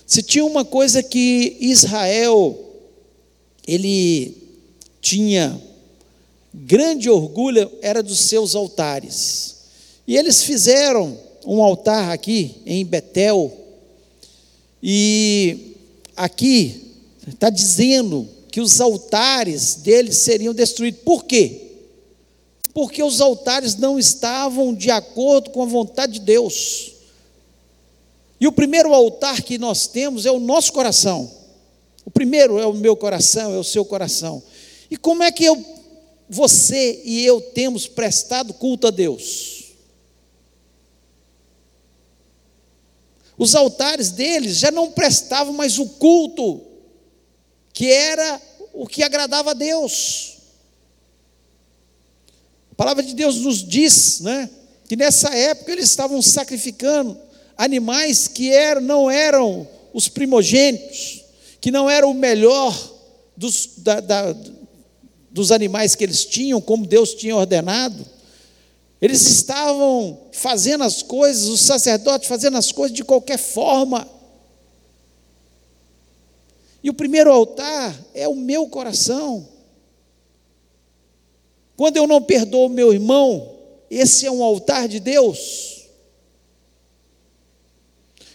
Se 0.04 0.20
tinha 0.20 0.44
uma 0.44 0.64
coisa 0.64 1.00
que 1.00 1.56
Israel 1.60 2.58
ele 3.66 4.36
tinha 5.00 5.60
grande 6.52 7.08
orgulho 7.08 7.70
era 7.80 8.02
dos 8.02 8.20
seus 8.20 8.54
altares. 8.54 9.56
E 10.06 10.16
eles 10.16 10.42
fizeram 10.42 11.18
um 11.46 11.62
altar 11.62 12.10
aqui 12.10 12.56
em 12.66 12.84
Betel, 12.84 13.52
e 14.82 15.76
aqui 16.16 16.83
está 17.30 17.50
dizendo 17.50 18.28
que 18.50 18.60
os 18.60 18.80
altares 18.80 19.76
deles 19.76 20.18
seriam 20.18 20.54
destruídos. 20.54 21.00
Por 21.02 21.24
quê? 21.24 21.60
Porque 22.72 23.02
os 23.02 23.20
altares 23.20 23.76
não 23.76 23.98
estavam 23.98 24.74
de 24.74 24.90
acordo 24.90 25.50
com 25.50 25.62
a 25.62 25.66
vontade 25.66 26.14
de 26.14 26.20
Deus. 26.20 26.92
E 28.40 28.46
o 28.46 28.52
primeiro 28.52 28.92
altar 28.92 29.42
que 29.42 29.58
nós 29.58 29.86
temos 29.86 30.26
é 30.26 30.30
o 30.30 30.40
nosso 30.40 30.72
coração. 30.72 31.30
O 32.04 32.10
primeiro 32.10 32.58
é 32.58 32.66
o 32.66 32.74
meu 32.74 32.96
coração, 32.96 33.54
é 33.54 33.58
o 33.58 33.64
seu 33.64 33.84
coração. 33.84 34.42
E 34.90 34.96
como 34.96 35.22
é 35.22 35.32
que 35.32 35.44
eu 35.44 35.56
você 36.28 37.02
e 37.04 37.24
eu 37.24 37.40
temos 37.40 37.86
prestado 37.86 38.54
culto 38.54 38.86
a 38.86 38.90
Deus. 38.90 39.74
Os 43.36 43.54
altares 43.54 44.10
deles 44.10 44.58
já 44.58 44.70
não 44.70 44.92
prestavam 44.92 45.52
mais 45.52 45.78
o 45.78 45.86
culto 45.86 46.60
que 47.74 47.90
era 47.90 48.40
o 48.72 48.86
que 48.86 49.02
agradava 49.02 49.50
a 49.50 49.54
Deus. 49.54 50.38
A 52.72 52.74
palavra 52.74 53.02
de 53.02 53.14
Deus 53.14 53.36
nos 53.36 53.62
diz, 53.62 54.20
né, 54.20 54.48
que 54.88 54.96
nessa 54.96 55.34
época 55.34 55.72
eles 55.72 55.90
estavam 55.90 56.22
sacrificando 56.22 57.18
animais 57.56 58.26
que 58.26 58.50
eram, 58.50 58.80
não 58.80 59.10
eram 59.10 59.68
os 59.92 60.08
primogênitos, 60.08 61.24
que 61.60 61.70
não 61.70 61.88
eram 61.90 62.10
o 62.10 62.14
melhor 62.14 62.74
dos, 63.36 63.70
da, 63.78 64.00
da, 64.00 64.34
dos 65.30 65.50
animais 65.52 65.94
que 65.94 66.04
eles 66.04 66.24
tinham, 66.24 66.60
como 66.60 66.86
Deus 66.86 67.14
tinha 67.14 67.36
ordenado. 67.36 68.04
Eles 69.00 69.22
estavam 69.22 70.18
fazendo 70.32 70.84
as 70.84 71.02
coisas, 71.02 71.44
os 71.48 71.60
sacerdotes 71.60 72.28
fazendo 72.28 72.56
as 72.56 72.72
coisas 72.72 72.96
de 72.96 73.04
qualquer 73.04 73.38
forma. 73.38 74.08
E 76.84 76.90
o 76.90 76.94
primeiro 76.94 77.32
altar 77.32 77.98
é 78.12 78.28
o 78.28 78.36
meu 78.36 78.68
coração. 78.68 79.48
Quando 81.74 81.96
eu 81.96 82.06
não 82.06 82.20
perdoo 82.20 82.68
meu 82.68 82.92
irmão, 82.92 83.56
esse 83.90 84.26
é 84.26 84.30
um 84.30 84.44
altar 84.44 84.86
de 84.86 85.00
Deus. 85.00 85.86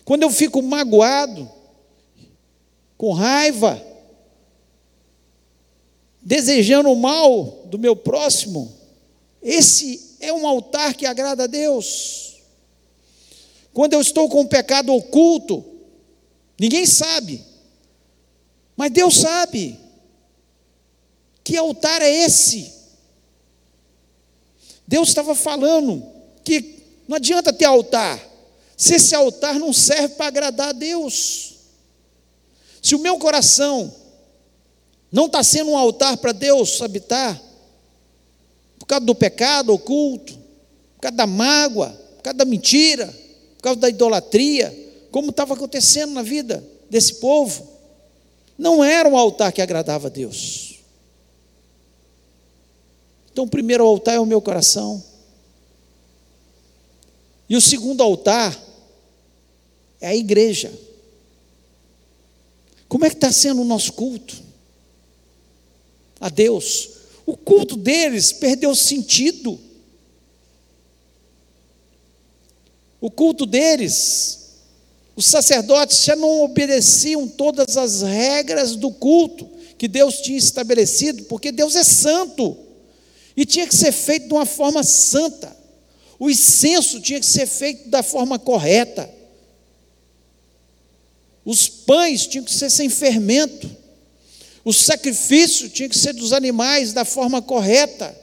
Quando 0.04 0.24
eu 0.24 0.32
fico 0.32 0.64
magoado, 0.64 1.48
com 2.98 3.14
raiva, 3.14 3.80
desejando 6.20 6.90
o 6.90 6.96
mal 6.96 7.68
do 7.68 7.78
meu 7.78 7.96
próximo, 7.96 8.74
esse 9.44 10.18
é 10.20 10.34
um 10.34 10.48
altar 10.48 10.96
que 10.96 11.06
agrada 11.06 11.44
a 11.44 11.48
Deus. 11.48 12.40
Quando 13.72 13.94
eu 13.94 14.02
estou 14.02 14.28
com 14.28 14.42
um 14.42 14.48
pecado 14.48 14.92
oculto, 14.92 15.64
ninguém 16.60 16.88
sabe, 16.88 17.48
mas 18.80 18.92
Deus 18.94 19.18
sabe. 19.18 19.78
Que 21.44 21.58
altar 21.58 22.02
é 22.02 22.10
esse? 22.24 22.72
Deus 24.88 25.10
estava 25.10 25.36
falando 25.36 26.02
que 26.46 26.80
não 27.06 27.18
adianta 27.18 27.52
ter 27.52 27.66
altar, 27.66 28.26
se 28.78 28.96
esse 28.96 29.14
altar 29.14 29.60
não 29.60 29.74
serve 29.74 30.16
para 30.16 30.28
agradar 30.28 30.70
a 30.70 30.72
Deus. 30.72 31.56
Se 32.82 32.96
o 32.96 33.00
meu 33.00 33.18
coração 33.18 33.94
não 35.12 35.26
está 35.26 35.44
sendo 35.44 35.72
um 35.72 35.78
altar 35.78 36.16
para 36.16 36.32
Deus 36.32 36.82
habitar, 36.82 37.38
por 38.80 38.86
causa 38.86 39.06
do 39.06 39.14
pecado 39.14 39.74
oculto, 39.74 40.40
por 40.96 41.02
causa 41.02 41.18
da 41.18 41.28
mágoa, 41.28 41.90
por 42.16 42.24
causa 42.24 42.38
da 42.38 42.46
mentira, 42.46 43.08
por 43.58 43.62
causa 43.62 43.80
da 43.82 43.90
idolatria, 43.90 44.74
como 45.12 45.32
estava 45.32 45.54
acontecendo 45.54 46.14
na 46.14 46.22
vida 46.24 46.64
desse 46.90 47.16
povo. 47.16 47.79
Não 48.60 48.84
era 48.84 49.10
um 49.10 49.18
altar 49.18 49.52
que 49.52 49.62
agradava 49.62 50.08
a 50.08 50.12
Deus. 50.12 50.76
Então, 53.32 53.46
o 53.46 53.50
primeiro 53.50 53.84
altar 53.84 54.16
é 54.16 54.20
o 54.20 54.26
meu 54.26 54.40
coração. 54.40 55.04
E 57.50 57.56
o 57.56 57.62
segundo 57.62 58.04
altar 58.04 58.56
é 60.00 60.10
a 60.10 60.16
igreja. 60.16 60.72
Como 62.88 63.06
é 63.06 63.10
que 63.10 63.16
está 63.16 63.32
sendo 63.32 63.62
o 63.62 63.66
nosso 63.66 63.94
culto? 63.94 64.50
a 66.20 66.30
Deus. 66.30 66.90
O 67.26 67.38
culto 67.38 67.78
deles 67.78 68.32
perdeu 68.32 68.76
sentido. 68.76 69.60
O 73.00 73.10
culto 73.10 73.46
deles, 73.46 74.49
os 75.20 75.26
sacerdotes 75.26 76.06
já 76.06 76.16
não 76.16 76.44
obedeciam 76.44 77.28
todas 77.28 77.76
as 77.76 78.02
regras 78.02 78.78
do 78.78 78.90
culto 78.90 79.50
que 79.78 79.86
Deus 79.86 80.22
tinha 80.22 80.38
estabelecido, 80.38 81.26
porque 81.26 81.52
Deus 81.52 81.76
é 81.76 81.84
santo 81.84 82.56
e 83.36 83.46
tinha 83.46 83.68
que 83.68 83.76
ser 83.76 83.92
feito 83.92 84.30
de 84.30 84.34
uma 84.34 84.46
forma 84.46 84.82
santa. 84.82 85.54
O 86.18 86.30
incenso 86.30 87.02
tinha 87.02 87.20
que 87.20 87.26
ser 87.26 87.48
feito 87.48 87.90
da 87.90 88.02
forma 88.02 88.40
correta. 88.40 89.14
Os 91.44 91.68
pães 91.68 92.26
tinham 92.26 92.46
que 92.46 92.54
ser 92.54 92.70
sem 92.70 92.88
fermento. 92.88 93.70
O 94.64 94.72
sacrifício 94.72 95.68
tinha 95.68 95.90
que 95.90 95.98
ser 95.98 96.14
dos 96.14 96.32
animais 96.32 96.94
da 96.94 97.04
forma 97.04 97.42
correta. 97.42 98.18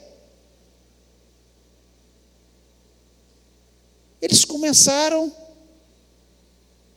Eles 4.19 4.43
começaram 4.43 5.31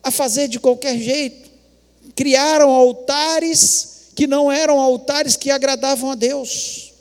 a 0.02 0.10
fazer 0.10 0.48
de 0.48 0.58
qualquer 0.58 0.98
jeito, 0.98 1.50
criaram 2.14 2.70
altares 2.70 4.10
que 4.14 4.26
não 4.26 4.50
eram 4.50 4.80
altares 4.80 5.36
que 5.36 5.50
agradavam 5.50 6.10
a 6.10 6.14
Deus. 6.14 6.92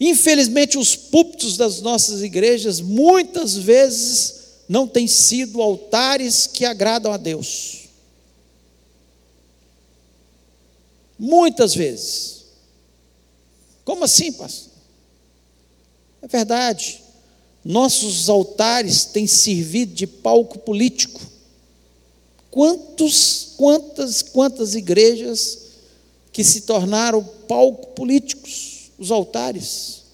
Infelizmente, 0.00 0.78
os 0.78 0.94
púlpitos 0.94 1.56
das 1.56 1.80
nossas 1.80 2.22
igrejas 2.22 2.80
muitas 2.80 3.54
vezes 3.54 4.34
não 4.68 4.86
têm 4.86 5.08
sido 5.08 5.60
altares 5.60 6.46
que 6.46 6.64
agradam 6.64 7.12
a 7.12 7.16
Deus. 7.16 7.88
Muitas 11.18 11.74
vezes. 11.74 12.44
Como 13.84 14.04
assim, 14.04 14.32
pastor? 14.32 14.72
É 16.22 16.28
verdade. 16.28 17.02
Nossos 17.68 18.30
altares 18.30 19.04
têm 19.04 19.26
servido 19.26 19.92
de 19.92 20.06
palco 20.06 20.58
político. 20.58 21.20
Quantos, 22.50 23.52
quantas, 23.58 24.22
quantas 24.22 24.74
igrejas 24.74 25.58
que 26.32 26.42
se 26.42 26.62
tornaram 26.62 27.22
palco 27.46 27.88
políticos, 27.88 28.90
os 28.98 29.10
altares. 29.10 30.04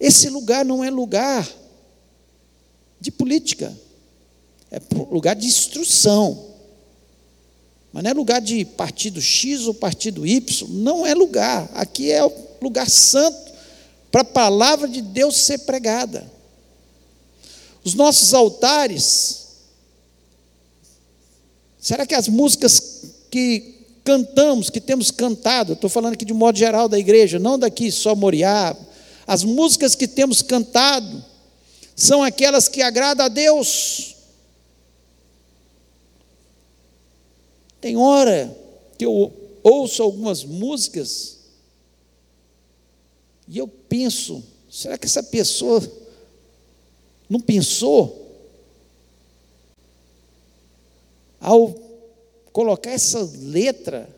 Esse 0.00 0.28
lugar 0.28 0.64
não 0.64 0.82
é 0.82 0.90
lugar 0.90 1.48
de 3.00 3.12
política, 3.12 3.72
é 4.72 4.80
lugar 5.08 5.36
de 5.36 5.46
instrução. 5.46 6.46
Mas 7.92 8.02
não 8.02 8.10
é 8.10 8.14
lugar 8.14 8.40
de 8.40 8.64
partido 8.64 9.22
X 9.22 9.68
ou 9.68 9.74
partido 9.74 10.26
Y, 10.26 10.68
não 10.68 11.06
é 11.06 11.14
lugar. 11.14 11.70
Aqui 11.74 12.10
é 12.10 12.22
lugar 12.60 12.90
santo 12.90 13.47
para 14.10 14.22
a 14.22 14.24
palavra 14.24 14.88
de 14.88 15.02
Deus 15.02 15.36
ser 15.36 15.58
pregada. 15.60 16.30
Os 17.84 17.94
nossos 17.94 18.34
altares, 18.34 19.46
será 21.78 22.06
que 22.06 22.14
as 22.14 22.28
músicas 22.28 23.02
que 23.30 23.78
cantamos, 24.04 24.70
que 24.70 24.80
temos 24.80 25.10
cantado, 25.10 25.74
estou 25.74 25.90
falando 25.90 26.14
aqui 26.14 26.24
de 26.24 26.32
modo 26.32 26.58
geral 26.58 26.88
da 26.88 26.98
igreja, 26.98 27.38
não 27.38 27.58
daqui 27.58 27.90
só 27.90 28.14
Moriá, 28.14 28.76
as 29.26 29.44
músicas 29.44 29.94
que 29.94 30.08
temos 30.08 30.40
cantado 30.40 31.24
são 31.94 32.22
aquelas 32.22 32.68
que 32.68 32.80
agradam 32.80 33.26
a 33.26 33.28
Deus. 33.28 34.16
Tem 37.80 37.96
hora 37.96 38.56
que 38.96 39.04
eu 39.04 39.32
ouço 39.62 40.02
algumas 40.02 40.44
músicas 40.44 41.37
e 43.48 43.58
eu 43.58 43.66
penso, 43.66 44.42
será 44.70 44.98
que 44.98 45.06
essa 45.06 45.22
pessoa 45.22 45.80
não 47.28 47.40
pensou 47.40 48.26
ao 51.40 51.74
colocar 52.52 52.90
essa 52.90 53.28
letra 53.40 54.08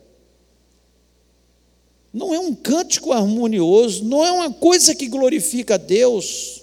não 2.12 2.34
é 2.34 2.38
um 2.40 2.54
cântico 2.54 3.12
harmonioso, 3.12 4.04
não 4.04 4.24
é 4.24 4.32
uma 4.32 4.52
coisa 4.52 4.94
que 4.94 5.08
glorifica 5.08 5.74
a 5.74 5.78
Deus. 5.78 6.62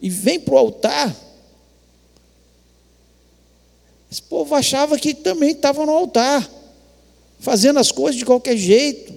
E 0.00 0.08
vem 0.08 0.38
para 0.38 0.54
o 0.54 0.58
altar. 0.58 1.16
Esse 4.10 4.22
povo 4.22 4.54
achava 4.54 4.96
que 4.96 5.12
também 5.14 5.50
estava 5.50 5.84
no 5.84 5.92
altar, 5.92 6.48
fazendo 7.38 7.78
as 7.78 7.92
coisas 7.92 8.18
de 8.18 8.24
qualquer 8.24 8.56
jeito. 8.56 9.12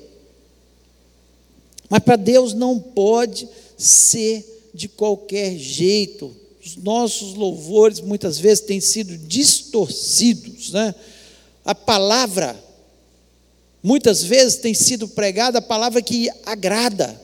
Mas 1.89 2.03
para 2.03 2.15
Deus 2.15 2.53
não 2.53 2.79
pode 2.79 3.47
ser 3.77 4.69
de 4.73 4.87
qualquer 4.87 5.57
jeito. 5.57 6.35
Os 6.63 6.75
nossos 6.75 7.33
louvores 7.33 8.01
muitas 8.01 8.37
vezes 8.37 8.65
têm 8.65 8.81
sido 8.81 9.17
distorcidos, 9.17 10.71
né? 10.71 10.93
a 11.63 11.75
palavra, 11.75 12.55
muitas 13.83 14.23
vezes 14.23 14.55
tem 14.55 14.73
sido 14.73 15.07
pregada 15.07 15.59
a 15.59 15.61
palavra 15.61 16.01
que 16.01 16.29
agrada. 16.45 17.19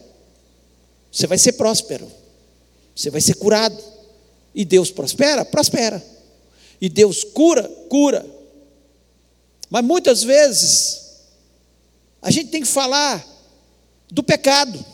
Você 1.11 1.27
vai 1.27 1.37
ser 1.37 1.53
próspero, 1.53 2.09
você 2.95 3.09
vai 3.09 3.21
ser 3.21 3.35
curado. 3.35 3.81
E 4.55 4.63
Deus 4.63 4.91
prospera? 4.91 5.43
Prospera. 5.43 6.03
E 6.79 6.89
Deus 6.89 7.23
cura? 7.23 7.63
Cura. 7.89 8.25
Mas 9.73 9.83
muitas 9.83 10.21
vezes, 10.21 11.01
a 12.21 12.29
gente 12.29 12.51
tem 12.51 12.61
que 12.61 12.67
falar 12.67 13.27
do 14.07 14.21
pecado, 14.21 14.85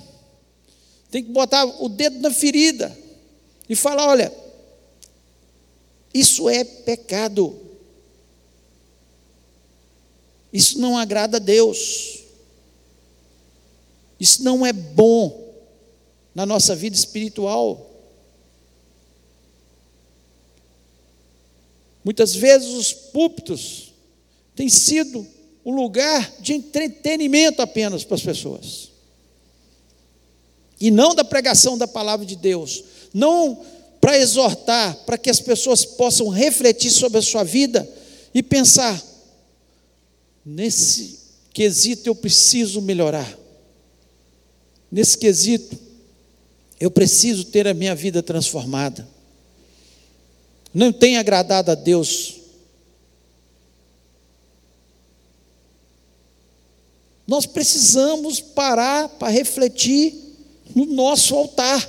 tem 1.11 1.21
que 1.21 1.29
botar 1.31 1.65
o 1.65 1.89
dedo 1.89 2.21
na 2.21 2.31
ferida 2.31 2.97
e 3.67 3.75
falar: 3.75 4.07
olha, 4.07 4.33
isso 6.13 6.47
é 6.47 6.63
pecado. 6.63 7.59
Isso 10.53 10.79
não 10.79 10.97
agrada 10.97 11.35
a 11.35 11.41
Deus. 11.41 12.19
Isso 14.17 14.41
não 14.45 14.65
é 14.65 14.71
bom 14.71 15.55
na 16.33 16.45
nossa 16.45 16.73
vida 16.73 16.95
espiritual. 16.95 17.85
Muitas 22.01 22.33
vezes 22.33 22.69
os 22.69 22.93
púlpitos 22.93 23.88
têm 24.59 24.67
sido 24.67 25.25
um 25.65 25.73
lugar 25.73 26.33
de 26.41 26.51
entretenimento 26.51 27.61
apenas 27.61 28.03
para 28.03 28.15
as 28.15 28.21
pessoas. 28.21 28.89
E 30.81 30.91
não 30.91 31.15
da 31.15 31.23
pregação 31.23 31.77
da 31.77 31.87
palavra 31.87 32.25
de 32.25 32.35
Deus. 32.35 32.83
Não 33.13 33.65
para 34.01 34.17
exortar, 34.17 34.97
para 35.05 35.17
que 35.17 35.29
as 35.29 35.39
pessoas 35.39 35.85
possam 35.85 36.27
refletir 36.27 36.91
sobre 36.91 37.19
a 37.19 37.21
sua 37.21 37.45
vida 37.45 37.89
e 38.33 38.43
pensar: 38.43 39.01
Nesse 40.45 41.19
quesito 41.53 42.07
eu 42.07 42.15
preciso 42.15 42.81
melhorar. 42.81 43.33
Nesse 44.91 45.17
quesito 45.17 45.79
eu 46.77 46.91
preciso 46.91 47.45
ter 47.45 47.65
a 47.65 47.73
minha 47.73 47.95
vida 47.95 48.21
transformada. 48.21 49.07
Não 50.73 50.91
tem 50.91 51.15
agradado 51.15 51.71
a 51.71 51.75
Deus. 51.75 52.38
Nós 57.29 57.45
precisamos 57.45 58.39
parar 58.41 59.07
para 59.07 59.29
refletir 59.29 60.15
no 60.73 60.83
nosso 60.87 61.35
altar. 61.35 61.87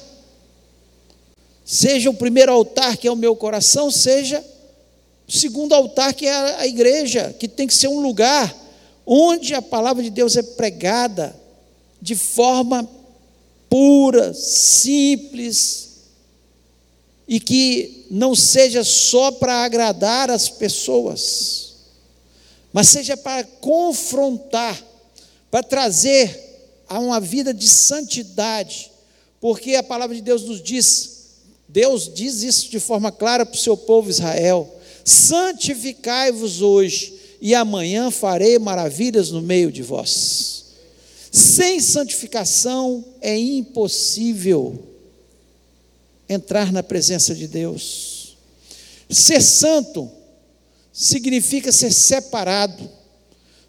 Seja 1.65 2.11
o 2.11 2.15
primeiro 2.15 2.53
altar 2.53 2.99
que 2.99 3.09
é 3.09 3.11
o 3.11 3.17
meu 3.17 3.35
coração, 3.35 3.91
seja 3.91 4.45
o 5.27 5.33
segundo 5.33 5.75
altar, 5.75 6.13
que 6.13 6.27
é 6.27 6.57
a 6.57 6.67
igreja, 6.67 7.35
que 7.39 7.49
tem 7.49 7.67
que 7.67 7.73
ser 7.73 7.89
um 7.89 8.01
lugar 8.01 8.55
onde 9.07 9.55
a 9.55 9.63
palavra 9.63 10.03
de 10.03 10.11
Deus 10.11 10.37
é 10.37 10.43
pregada 10.43 11.35
de 12.03 12.15
forma 12.15 12.87
pura, 13.71 14.35
simples, 14.35 15.89
e 17.27 17.41
que 17.41 18.05
não 18.11 18.35
seja 18.35 18.85
só 18.85 19.31
para 19.31 19.65
agradar 19.65 20.31
as 20.31 20.51
pessoas, 20.51 21.77
mas 22.75 22.89
seja 22.89 23.17
para 23.17 23.43
confrontar, 23.43 24.90
para 25.51 25.63
trazer 25.63 26.85
a 26.89 26.99
uma 26.99 27.21
vida 27.21 27.53
de 27.53 27.69
santidade, 27.69 28.91
porque 29.41 29.75
a 29.75 29.83
palavra 29.83 30.15
de 30.15 30.23
Deus 30.23 30.43
nos 30.43 30.63
diz, 30.63 31.19
Deus 31.69 32.13
diz 32.13 32.43
isso 32.43 32.71
de 32.71 32.81
forma 32.81 33.11
clara 33.11 33.45
para 33.47 33.55
o 33.55 33.59
seu 33.59 33.77
povo 33.77 34.11
Israel 34.11 34.81
santificai-vos 35.05 36.63
hoje, 36.63 37.19
e 37.41 37.55
amanhã 37.55 38.11
farei 38.11 38.59
maravilhas 38.59 39.31
no 39.31 39.41
meio 39.41 39.73
de 39.73 39.83
vós. 39.83 40.65
Sem 41.33 41.81
santificação 41.81 43.05
é 43.21 43.37
impossível 43.39 44.79
entrar 46.29 46.71
na 46.71 46.83
presença 46.83 47.35
de 47.35 47.47
Deus. 47.47 48.37
Ser 49.09 49.41
santo 49.41 50.11
significa 50.93 51.73
ser 51.73 51.93
separado. 51.93 52.89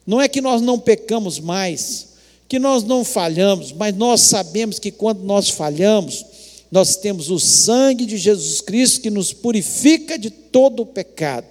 Não 0.05 0.19
é 0.19 0.27
que 0.27 0.41
nós 0.41 0.61
não 0.61 0.79
pecamos 0.79 1.39
mais, 1.39 2.07
que 2.47 2.59
nós 2.59 2.83
não 2.83 3.05
falhamos, 3.05 3.71
mas 3.71 3.95
nós 3.95 4.21
sabemos 4.21 4.79
que 4.79 4.91
quando 4.91 5.23
nós 5.23 5.49
falhamos, 5.49 6.25
nós 6.71 6.95
temos 6.95 7.29
o 7.29 7.39
sangue 7.39 8.05
de 8.05 8.17
Jesus 8.17 8.61
Cristo 8.61 9.01
que 9.01 9.09
nos 9.09 9.33
purifica 9.33 10.17
de 10.17 10.29
todo 10.29 10.83
o 10.83 10.85
pecado. 10.85 11.47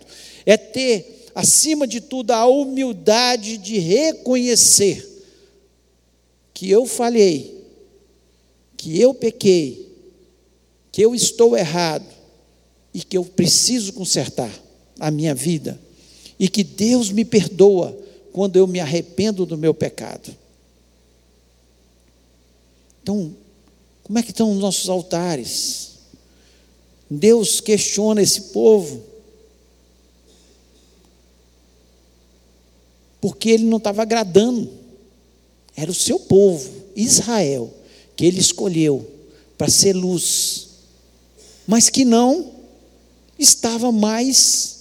É 0.46 0.56
ter, 0.56 1.28
acima 1.34 1.86
de 1.86 2.00
tudo, 2.00 2.30
a 2.32 2.46
humildade 2.46 3.58
de 3.58 3.78
reconhecer 3.78 5.06
que 6.54 6.70
eu 6.70 6.86
falhei, 6.86 7.64
que 8.76 9.00
eu 9.00 9.14
pequei, 9.14 9.90
que 10.90 11.02
eu 11.02 11.14
estou 11.14 11.56
errado 11.56 12.06
e 12.92 13.02
que 13.02 13.16
eu 13.16 13.24
preciso 13.24 13.92
consertar 13.92 14.50
a 14.98 15.10
minha 15.10 15.34
vida 15.34 15.80
e 16.38 16.48
que 16.48 16.64
Deus 16.64 17.10
me 17.10 17.24
perdoa 17.24 17.96
quando 18.32 18.56
eu 18.56 18.66
me 18.66 18.80
arrependo 18.80 19.44
do 19.44 19.58
meu 19.58 19.74
pecado. 19.74 20.34
Então, 23.02 23.34
como 24.02 24.18
é 24.18 24.22
que 24.22 24.30
estão 24.30 24.52
os 24.52 24.58
nossos 24.58 24.88
altares? 24.88 25.90
Deus 27.08 27.60
questiona 27.60 28.22
esse 28.22 28.42
povo. 28.52 29.02
Porque 33.20 33.50
ele 33.50 33.64
não 33.64 33.78
estava 33.78 34.02
agradando. 34.02 34.70
Era 35.76 35.90
o 35.90 35.94
seu 35.94 36.18
povo, 36.20 36.70
Israel, 36.94 37.72
que 38.16 38.24
ele 38.24 38.40
escolheu 38.40 39.08
para 39.56 39.68
ser 39.68 39.94
luz, 39.94 40.68
mas 41.66 41.88
que 41.88 42.04
não 42.04 42.52
estava 43.38 43.92
mais 43.92 44.79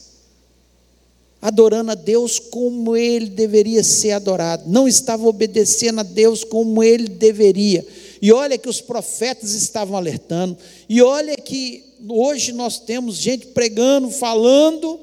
adorando 1.41 1.91
a 1.91 1.95
Deus 1.95 2.37
como 2.37 2.97
ele 2.97 3.29
deveria 3.29 3.83
ser 3.83 4.11
adorado, 4.11 4.63
não 4.67 4.87
estava 4.87 5.25
obedecendo 5.27 5.99
a 5.99 6.03
Deus 6.03 6.43
como 6.43 6.83
ele 6.83 7.07
deveria. 7.07 7.85
E 8.21 8.31
olha 8.33 8.57
que 8.57 8.67
os 8.67 8.81
profetas 8.81 9.51
estavam 9.51 9.95
alertando, 9.95 10.57
e 10.89 11.01
olha 11.01 11.35
que 11.37 11.85
hoje 12.07 12.51
nós 12.51 12.79
temos 12.79 13.15
gente 13.15 13.47
pregando, 13.47 14.09
falando, 14.09 14.99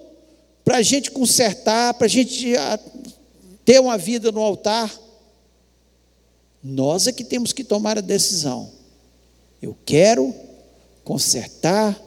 para 0.65 0.79
a 0.79 0.83
gente 0.83 1.11
consertar, 1.11 1.95
para 1.95 2.07
a 2.07 2.11
gente 2.11 2.55
ter 3.65 3.81
uma 3.81 3.97
vida 3.97 4.31
no 4.31 4.41
altar. 4.41 4.93
Nós 6.63 7.07
é 7.07 7.13
que 7.13 7.25
temos 7.25 7.53
que 7.53 7.63
tomar 7.63 7.97
a 7.97 8.01
decisão. 8.01 8.71
Eu 9.63 9.77
quero 9.87 10.35
consertar 11.05 11.99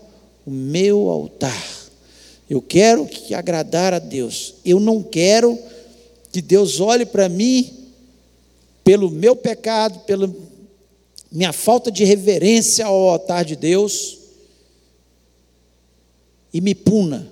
o 0.46 0.52
meu 0.52 1.10
altar. 1.10 1.79
Eu 2.50 2.62
quero 2.62 3.06
que 3.06 3.34
agradar 3.34 3.94
a 3.94 4.00
Deus. 4.00 4.56
Eu 4.66 4.80
não 4.80 5.04
quero 5.04 5.58
que 6.32 6.42
Deus 6.42 6.80
olhe 6.80 7.06
para 7.06 7.30
mim 7.30 7.72
pelo 8.84 9.12
meu 9.12 9.36
pecado, 9.36 10.00
pela 10.00 10.34
minha 11.32 11.54
falta 11.54 11.92
de 11.92 12.04
reverência 12.04 12.86
ao 12.86 13.10
altar 13.10 13.46
de 13.46 13.56
Deus 13.56 14.18
e 16.52 16.60
me 16.60 16.74
puna. 16.74 17.32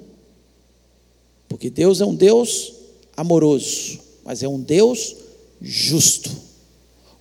Porque 1.50 1.70
Deus 1.70 2.00
é 2.00 2.06
um 2.06 2.14
Deus 2.14 2.74
amoroso, 3.16 4.00
mas 4.24 4.44
é 4.44 4.48
um 4.48 4.60
Deus 4.60 5.16
justo, 5.60 6.30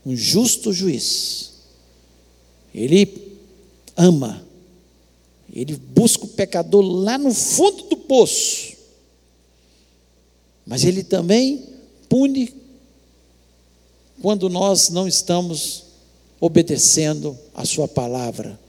um 0.04 0.14
justo 0.14 0.70
juiz. 0.72 1.52
Ele 2.74 3.38
ama 3.96 4.45
ele 5.56 5.74
busca 5.74 6.26
o 6.26 6.28
pecador 6.28 6.82
lá 6.82 7.16
no 7.16 7.32
fundo 7.32 7.84
do 7.84 7.96
poço. 7.96 8.76
Mas 10.66 10.84
ele 10.84 11.02
também 11.02 11.64
pune 12.10 12.52
quando 14.20 14.50
nós 14.50 14.90
não 14.90 15.08
estamos 15.08 15.84
obedecendo 16.38 17.38
a 17.54 17.64
sua 17.64 17.88
palavra. 17.88 18.60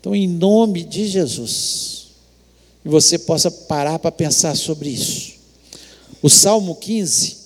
Então, 0.00 0.16
em 0.16 0.26
nome 0.26 0.82
de 0.82 1.06
Jesus, 1.06 2.08
que 2.82 2.88
você 2.88 3.20
possa 3.20 3.52
parar 3.52 4.00
para 4.00 4.10
pensar 4.10 4.56
sobre 4.56 4.88
isso. 4.88 5.34
O 6.20 6.28
Salmo 6.28 6.74
15, 6.74 7.36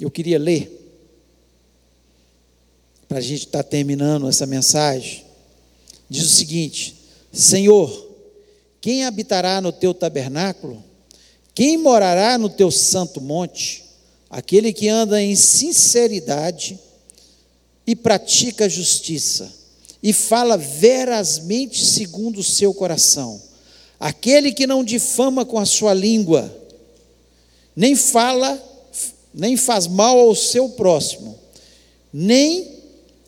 eu 0.00 0.10
queria 0.10 0.38
ler, 0.38 0.74
para 3.08 3.18
a 3.18 3.20
gente 3.20 3.46
estar 3.46 3.62
tá 3.62 3.68
terminando 3.68 4.28
essa 4.28 4.46
mensagem 4.46 5.27
diz 6.08 6.24
o 6.24 6.36
seguinte: 6.36 6.96
Senhor, 7.32 8.08
quem 8.80 9.04
habitará 9.04 9.60
no 9.60 9.72
teu 9.72 9.92
tabernáculo? 9.92 10.82
Quem 11.54 11.76
morará 11.76 12.38
no 12.38 12.48
teu 12.48 12.70
santo 12.70 13.20
monte? 13.20 13.84
Aquele 14.30 14.72
que 14.72 14.88
anda 14.88 15.20
em 15.20 15.34
sinceridade 15.34 16.78
e 17.86 17.96
pratica 17.96 18.68
justiça, 18.68 19.50
e 20.02 20.12
fala 20.12 20.56
verazmente 20.56 21.84
segundo 21.84 22.40
o 22.40 22.44
seu 22.44 22.72
coração. 22.74 23.40
Aquele 23.98 24.52
que 24.52 24.66
não 24.66 24.84
difama 24.84 25.44
com 25.44 25.58
a 25.58 25.64
sua 25.64 25.94
língua, 25.94 26.54
nem 27.74 27.96
fala, 27.96 28.62
nem 29.34 29.56
faz 29.56 29.86
mal 29.86 30.18
ao 30.18 30.34
seu 30.34 30.68
próximo, 30.68 31.38
nem 32.12 32.76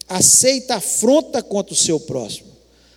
aceita 0.06 0.76
afronta 0.76 1.42
contra 1.42 1.72
o 1.72 1.76
seu 1.76 1.98
próximo 1.98 2.49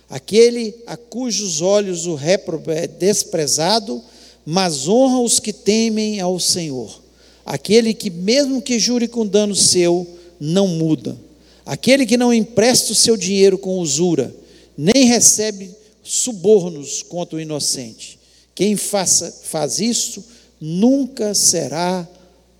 aquele 0.08 0.74
a 0.86 0.96
cujos 0.96 1.60
olhos 1.60 2.06
o 2.06 2.14
réprobo 2.14 2.70
é 2.70 2.86
desprezado, 2.86 4.02
mas 4.44 4.88
honra 4.88 5.20
os 5.20 5.40
que 5.40 5.52
temem 5.52 6.20
ao 6.20 6.38
Senhor. 6.38 7.02
Aquele 7.44 7.92
que, 7.92 8.10
mesmo 8.10 8.62
que 8.62 8.78
jure 8.78 9.08
com 9.08 9.26
dano 9.26 9.54
seu, 9.54 10.06
não 10.40 10.66
muda. 10.66 11.16
Aquele 11.64 12.06
que 12.06 12.16
não 12.16 12.32
empresta 12.32 12.92
o 12.92 12.94
seu 12.96 13.16
dinheiro 13.16 13.58
com 13.58 13.78
usura, 13.78 14.34
nem 14.76 15.06
recebe 15.06 15.70
subornos 16.02 17.02
contra 17.02 17.36
o 17.36 17.40
inocente. 17.40 18.18
Quem 18.54 18.76
faça, 18.76 19.30
faz 19.44 19.80
isso 19.80 20.24
nunca 20.60 21.34
será 21.34 22.06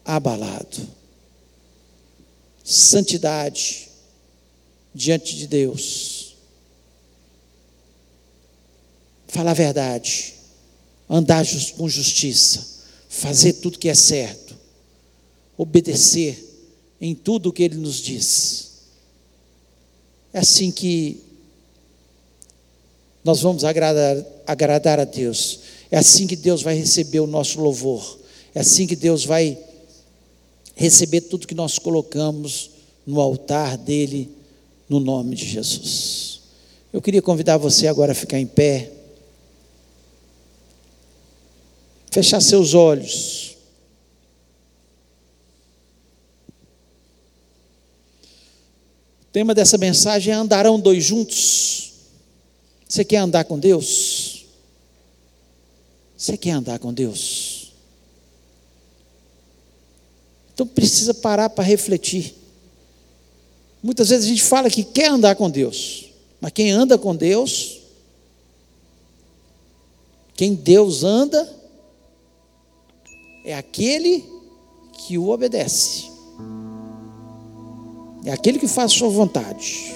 abalado. 0.05 0.89
Santidade 2.63 3.89
diante 4.95 5.37
de 5.37 5.47
Deus 5.47 6.14
falar 9.35 9.51
a 9.51 9.55
verdade, 9.55 10.35
andar 11.11 11.45
com 11.77 11.89
justiça, 11.89 12.65
fazer 13.09 13.55
tudo 13.55 13.81
que 13.81 13.89
é 13.89 13.95
certo, 13.95 14.57
obedecer 15.59 16.39
em 17.01 17.17
tudo 17.17 17.49
o 17.49 17.53
que 17.53 17.65
Ele 17.65 17.77
nos 17.77 17.97
diz. 17.97 18.71
É 20.33 20.39
assim 20.39 20.71
que 20.71 21.21
nós 23.25 23.41
vamos 23.41 23.65
agradar, 23.65 24.25
agradar 24.47 25.01
a 25.01 25.05
Deus. 25.05 25.61
É 25.91 25.99
assim 25.99 26.29
que 26.29 26.37
Deus 26.37 26.63
vai 26.63 26.77
receber 26.77 27.19
o 27.19 27.27
nosso 27.27 27.61
louvor. 27.61 28.21
É 28.55 28.61
assim 28.61 28.87
que 28.87 28.95
Deus 28.95 29.25
vai 29.25 29.59
receber 30.77 31.23
tudo 31.23 31.47
que 31.47 31.55
nós 31.57 31.77
colocamos 31.77 32.71
no 33.05 33.21
altar 33.21 33.77
dele, 33.77 34.31
no 34.89 35.01
nome 35.01 35.35
de 35.35 35.45
Jesus. 35.45 36.41
Eu 36.93 37.03
queria 37.03 37.21
convidar 37.21 37.57
você 37.57 37.89
agora 37.89 38.13
a 38.13 38.15
ficar 38.15 38.39
em 38.39 38.47
pé. 38.47 38.93
Fechar 42.15 42.41
seus 42.41 42.75
olhos. 42.75 43.57
O 49.23 49.33
tema 49.33 49.53
dessa 49.53 49.77
mensagem 49.77 50.33
é: 50.33 50.37
andarão 50.37 50.79
dois 50.79 51.05
juntos? 51.05 51.93
Você 52.89 53.05
quer 53.05 53.17
andar 53.17 53.45
com 53.45 53.59
Deus? 53.59 54.47
Você 56.17 56.37
quer 56.37 56.53
andar 56.53 56.79
com 56.79 56.95
Deus? 56.95 57.73
Então 60.55 60.69
precisa 60.69 61.13
parar 61.13 61.51
para 61.51 61.65
refletir. 61.65 62.33
Muitas 63.83 64.11
vezes 64.11 64.27
a 64.27 64.29
gente 64.29 64.43
fala 64.45 64.71
que 64.71 64.85
quer 64.85 65.11
andar 65.11 65.35
com 65.35 65.51
Deus, 65.51 66.05
mas 66.41 66.53
quem 66.53 66.71
anda 66.71 66.97
com 66.97 67.15
Deus, 67.15 67.81
quem 70.37 70.55
Deus 70.55 71.03
anda, 71.03 71.64
é 73.45 73.55
aquele 73.55 74.25
que 74.95 75.19
o 75.19 75.29
obedece, 75.29 76.11
é 78.25 78.33
aquele 78.33 78.59
que 78.59 78.67
faz 78.67 78.93
sua 78.93 79.11
vontade. 79.11 79.95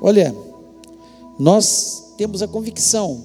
Olha, 0.00 0.34
nós 1.38 2.14
temos 2.16 2.40
a 2.40 2.48
convicção 2.48 3.22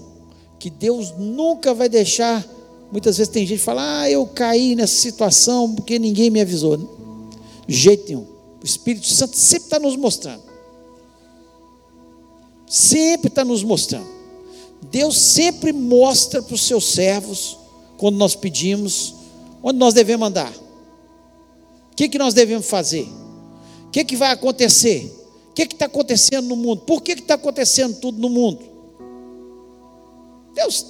que 0.60 0.70
Deus 0.70 1.12
nunca 1.18 1.74
vai 1.74 1.88
deixar. 1.88 2.46
Muitas 2.92 3.18
vezes 3.18 3.32
tem 3.32 3.46
gente 3.46 3.60
que 3.60 3.66
fala: 3.66 4.02
Ah, 4.02 4.10
eu 4.10 4.26
caí 4.28 4.76
nessa 4.76 4.96
situação 4.96 5.74
porque 5.74 5.98
ninguém 5.98 6.30
me 6.30 6.42
avisou. 6.42 6.78
De 7.66 7.74
jeito 7.74 8.08
nenhum. 8.08 8.28
O 8.62 8.66
Espírito 8.66 9.08
Santo 9.08 9.38
sempre 9.38 9.66
está 9.66 9.80
nos 9.80 9.96
mostrando. 9.96 10.44
Sempre 12.68 13.30
está 13.30 13.46
nos 13.46 13.64
mostrando. 13.64 14.08
Deus 14.92 15.18
sempre 15.18 15.72
mostra 15.72 16.42
para 16.42 16.54
os 16.54 16.68
seus 16.68 16.86
servos 16.92 17.63
quando 18.04 18.18
nós 18.18 18.36
pedimos, 18.36 19.16
onde 19.64 19.80
nós 19.80 19.94
devemos 19.94 20.28
andar? 20.28 20.52
O 20.52 21.96
que, 21.96 22.10
que 22.10 22.18
nós 22.18 22.34
devemos 22.34 22.68
fazer? 22.68 23.08
O 23.88 23.92
que, 23.92 24.04
que 24.04 24.18
vai 24.18 24.30
acontecer? 24.30 25.10
O 25.50 25.54
que 25.54 25.62
está 25.62 25.86
acontecendo 25.86 26.50
no 26.50 26.58
mundo? 26.58 26.82
Por 26.82 27.02
que 27.02 27.14
está 27.14 27.36
acontecendo 27.36 27.98
tudo 28.02 28.20
no 28.20 28.30
mundo? 28.30 28.60
Deus, 30.54 30.86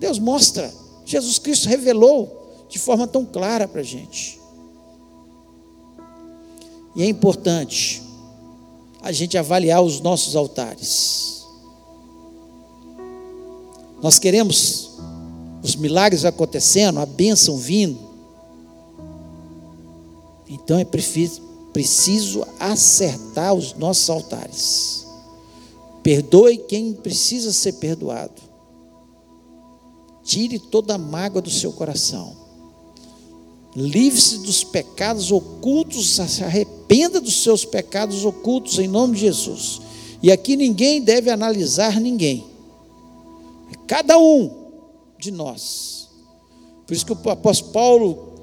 Deus 0.00 0.18
mostra, 0.18 0.74
Jesus 1.06 1.38
Cristo 1.38 1.68
revelou 1.68 2.66
de 2.68 2.80
forma 2.80 3.06
tão 3.06 3.24
clara 3.24 3.68
para 3.68 3.82
a 3.82 3.84
gente. 3.84 4.40
E 6.96 7.04
é 7.04 7.06
importante 7.06 8.02
a 9.00 9.12
gente 9.12 9.38
avaliar 9.38 9.80
os 9.80 10.00
nossos 10.00 10.34
altares. 10.34 11.46
Nós 14.02 14.18
queremos 14.18 14.91
os 15.62 15.76
milagres 15.76 16.24
acontecendo, 16.24 16.98
a 16.98 17.06
bênção 17.06 17.56
vindo. 17.56 17.98
Então 20.48 20.78
é 20.78 20.84
preciso, 20.84 21.40
acertar 22.58 23.54
os 23.54 23.72
nossos 23.74 24.10
altares. 24.10 25.06
Perdoe 26.02 26.58
quem 26.58 26.92
precisa 26.92 27.52
ser 27.52 27.74
perdoado. 27.74 28.42
Tire 30.24 30.58
toda 30.58 30.94
a 30.94 30.98
mágoa 30.98 31.40
do 31.40 31.50
seu 31.50 31.72
coração. 31.72 32.36
Livre-se 33.74 34.38
dos 34.38 34.62
pecados 34.62 35.32
ocultos, 35.32 36.16
se 36.16 36.44
arrependa 36.44 37.20
dos 37.20 37.42
seus 37.42 37.64
pecados 37.64 38.24
ocultos 38.24 38.78
em 38.78 38.88
nome 38.88 39.14
de 39.14 39.20
Jesus. 39.20 39.80
E 40.22 40.30
aqui 40.30 40.56
ninguém 40.56 41.00
deve 41.00 41.30
analisar 41.30 41.98
ninguém. 41.98 42.44
Cada 43.86 44.18
um 44.18 44.61
de 45.22 45.30
nós. 45.30 46.08
Por 46.86 46.92
isso 46.92 47.06
que 47.06 47.12
o 47.12 47.30
apóstolo 47.30 47.72
Paulo, 47.72 48.34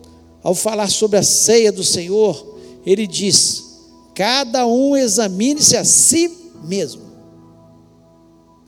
ao 0.41 0.55
falar 0.55 0.89
sobre 0.89 1.17
a 1.17 1.23
ceia 1.23 1.71
do 1.71 1.83
Senhor, 1.83 2.57
ele 2.85 3.05
diz: 3.05 3.81
cada 4.15 4.65
um 4.65 4.95
examine-se 4.95 5.75
a 5.75 5.83
si 5.83 6.53
mesmo. 6.63 7.03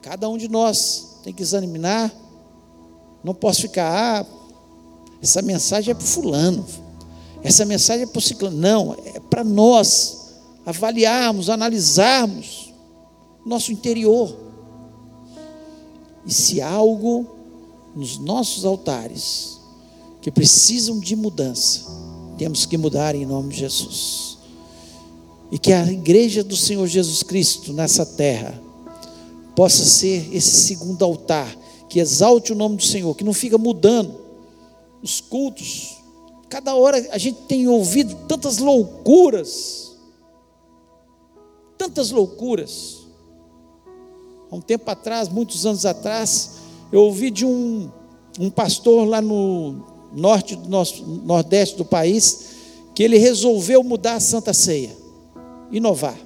Cada 0.02 0.28
um 0.28 0.38
de 0.38 0.50
nós 0.50 1.20
tem 1.24 1.34
que 1.34 1.42
examinar. 1.42 2.14
Não 3.24 3.34
posso 3.34 3.62
ficar, 3.62 4.24
ah, 4.24 4.26
essa 5.22 5.42
mensagem 5.42 5.92
é 5.92 5.96
para 5.96 6.06
fulano, 6.06 6.66
essa 7.44 7.64
mensagem 7.64 8.04
é 8.04 8.08
para 8.08 8.20
o 8.20 8.22
ciclano. 8.22 8.58
Não, 8.58 8.98
é 9.06 9.20
para 9.20 9.44
nós 9.44 10.42
avaliarmos, 10.66 11.50
analisarmos 11.50 12.74
nosso 13.46 13.72
interior. 13.72 14.36
E 16.26 16.34
se 16.34 16.62
algo 16.62 17.41
nos 17.96 18.18
nossos 18.18 18.66
altares 18.66 19.60
que 20.22 20.32
precisam 20.32 21.00
de 21.00 21.16
mudança, 21.16 21.86
temos 22.38 22.66
que 22.66 22.78
mudar 22.78 23.16
em 23.16 23.26
nome 23.26 23.54
de 23.54 23.60
Jesus. 23.60 24.38
E 25.52 25.58
que 25.58 25.74
a 25.74 25.92
igreja 25.92 26.44
do 26.44 26.56
Senhor 26.56 26.88
Jesus 26.88 27.24
Cristo 27.24 27.74
nessa 27.74 28.06
terra 28.06 28.62
possa 29.56 29.84
ser 29.84 30.34
esse 30.34 30.68
segundo 30.68 31.04
altar 31.04 31.56
que 31.90 32.00
exalte 32.00 32.54
o 32.54 32.56
nome 32.56 32.78
do 32.78 32.84
Senhor, 32.84 33.14
que 33.16 33.24
não 33.24 33.34
fica 33.34 33.58
mudando 33.58 34.16
os 35.04 35.20
cultos. 35.20 35.98
Cada 36.48 36.74
hora 36.76 36.98
a 37.12 37.18
gente 37.18 37.42
tem 37.44 37.68
ouvido 37.68 38.16
tantas 38.28 38.60
loucuras, 38.60 39.92
tantas 41.78 42.12
loucuras. 42.12 43.00
Há 44.50 44.56
um 44.56 44.62
tempo 44.62 44.90
atrás, 44.90 45.28
muitos 45.28 45.66
anos 45.66 45.86
atrás, 45.86 46.52
eu 46.92 47.02
ouvi 47.04 47.32
de 47.32 47.46
um, 47.46 47.90
um 48.40 48.50
pastor 48.50 49.08
lá 49.08 49.22
no 49.22 49.84
norte 50.14 50.56
do 50.56 50.70
nosso, 50.70 51.06
nordeste 51.06 51.78
do 51.78 51.86
país, 51.86 52.50
que 52.94 53.04
ele 53.04 53.18
resolveu 53.18 53.84
mudar 53.84 54.16
a 54.16 54.20
Santa 54.20 54.54
Ceia, 54.54 54.96
inovar. 55.72 56.18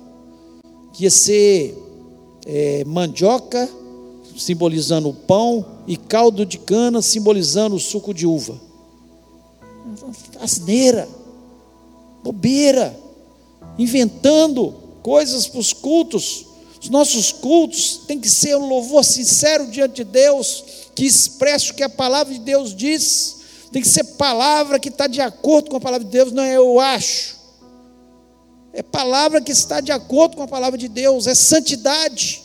Que 0.93 1.03
ia 1.03 1.11
ser 1.11 1.77
é, 2.45 2.83
mandioca, 2.85 3.69
simbolizando 4.37 5.09
o 5.09 5.13
pão, 5.13 5.65
e 5.87 5.97
caldo 5.97 6.45
de 6.45 6.57
cana, 6.57 7.01
simbolizando 7.01 7.75
o 7.75 7.79
suco 7.79 8.13
de 8.13 8.25
uva. 8.25 8.59
Asneira, 10.41 11.07
bobeira, 12.23 12.99
inventando 13.77 14.73
coisas 15.03 15.47
para 15.47 15.59
os 15.59 15.73
cultos. 15.73 16.47
Os 16.85 16.89
nossos 16.91 17.31
cultos 17.31 18.01
têm 18.05 18.19
que 18.19 18.29
ser 18.29 18.55
um 18.55 18.67
louvor 18.67 19.03
sincero 19.03 19.65
diante 19.65 19.95
de 19.95 20.03
Deus, 20.03 20.63
que 20.93 21.03
expresse 21.03 21.71
o 21.71 21.73
que 21.73 21.81
a 21.81 21.89
palavra 21.89 22.31
de 22.31 22.39
Deus 22.39 22.75
diz. 22.75 23.37
Tem 23.71 23.81
que 23.81 23.87
ser 23.87 24.03
palavra 24.03 24.79
que 24.79 24.89
está 24.89 25.07
de 25.07 25.19
acordo 25.19 25.71
com 25.71 25.77
a 25.77 25.79
palavra 25.79 26.05
de 26.05 26.11
Deus, 26.11 26.31
não 26.31 26.43
é 26.43 26.55
eu 26.55 26.79
acho. 26.79 27.37
É 28.71 28.83
palavra 28.83 29.41
que 29.41 29.51
está 29.51 29.81
de 29.81 29.91
acordo 29.91 30.37
com 30.37 30.43
a 30.43 30.47
palavra 30.47 30.77
de 30.77 30.87
Deus, 30.87 31.25
é 31.25 31.33
santidade. 31.33 32.43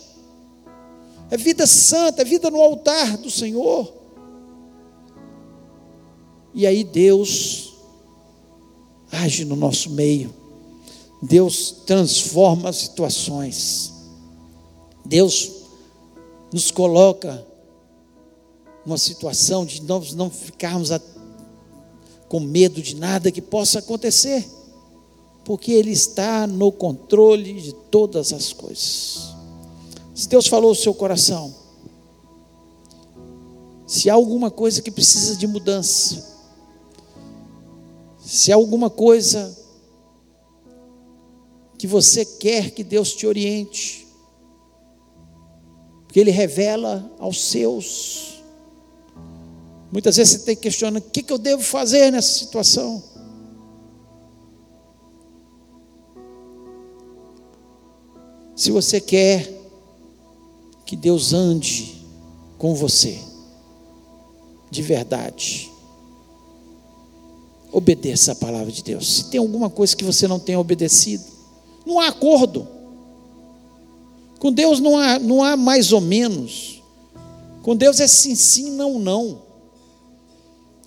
É 1.31 1.37
vida 1.37 1.67
santa, 1.67 2.23
é 2.23 2.25
vida 2.25 2.51
no 2.51 2.63
altar 2.63 3.19
do 3.19 3.31
Senhor. 3.31 3.93
E 6.55 6.67
aí 6.67 6.83
Deus 6.83 7.75
age 9.13 9.45
no 9.45 9.55
nosso 9.55 9.91
meio. 9.91 10.35
Deus 11.21 11.83
transforma 11.85 12.71
as 12.71 12.77
situações. 12.77 14.00
Deus 15.11 15.51
nos 16.53 16.71
coloca 16.71 17.45
numa 18.87 18.97
situação 18.97 19.67
de 19.67 19.83
nós 19.83 20.15
não 20.15 20.31
ficarmos 20.31 20.93
a, 20.93 21.01
com 22.29 22.39
medo 22.39 22.81
de 22.81 22.95
nada 22.95 23.33
que 23.33 23.43
possa 23.43 23.81
acontecer, 23.81 24.49
porque 25.45 25.73
Ele 25.73 25.91
está 25.91 26.47
no 26.47 26.71
controle 26.71 27.61
de 27.61 27.73
todas 27.91 28.33
as 28.33 28.53
coisas. 28.53 29.35
Se 30.15 30.29
Deus 30.29 30.47
falou 30.47 30.71
o 30.71 30.77
seu 30.77 30.95
coração, 30.95 31.53
se 33.89 34.09
há 34.09 34.15
alguma 34.15 34.49
coisa 34.49 34.81
que 34.81 34.93
precisa 34.93 35.37
de 35.37 35.49
mudança, 35.49 36.25
se 38.25 38.53
há 38.53 38.55
alguma 38.55 38.89
coisa 38.89 39.59
que 41.77 41.89
você 41.89 42.25
quer 42.25 42.71
que 42.71 42.85
Deus 42.85 43.13
te 43.13 43.27
oriente, 43.27 44.10
porque 46.11 46.19
Ele 46.19 46.33
revela 46.33 47.09
aos 47.21 47.41
seus. 47.41 48.43
Muitas 49.93 50.17
vezes 50.17 50.41
você 50.41 50.45
tem 50.45 50.57
que 50.57 50.63
questionar: 50.63 50.99
o 50.99 51.03
que, 51.03 51.23
que 51.23 51.33
eu 51.33 51.39
devo 51.39 51.63
fazer 51.63 52.11
nessa 52.11 52.37
situação? 52.37 53.01
Se 58.57 58.73
você 58.73 59.01
quer 59.01 59.57
que 60.85 60.97
Deus 60.97 61.33
ande 61.33 62.05
com 62.59 62.75
você, 62.75 63.17
de 64.69 64.83
verdade, 64.83 65.71
obedeça 67.71 68.33
a 68.33 68.35
palavra 68.35 68.73
de 68.73 68.83
Deus. 68.83 69.15
Se 69.15 69.31
tem 69.31 69.39
alguma 69.39 69.71
coisa 69.71 69.97
que 69.97 70.05
você 70.05 70.27
não 70.27 70.41
tenha 70.41 70.59
obedecido, 70.59 71.23
não 71.87 72.01
há 72.01 72.09
acordo. 72.09 72.80
Com 74.41 74.51
Deus 74.51 74.81
não 74.81 74.97
há, 74.97 75.19
não 75.19 75.45
há 75.45 75.55
mais 75.55 75.93
ou 75.93 76.01
menos. 76.01 76.83
Com 77.63 77.77
Deus 77.77 78.01
é 78.01 78.09
sim, 78.09 78.35
sim, 78.35 78.71
não, 78.71 78.99
não. 78.99 79.43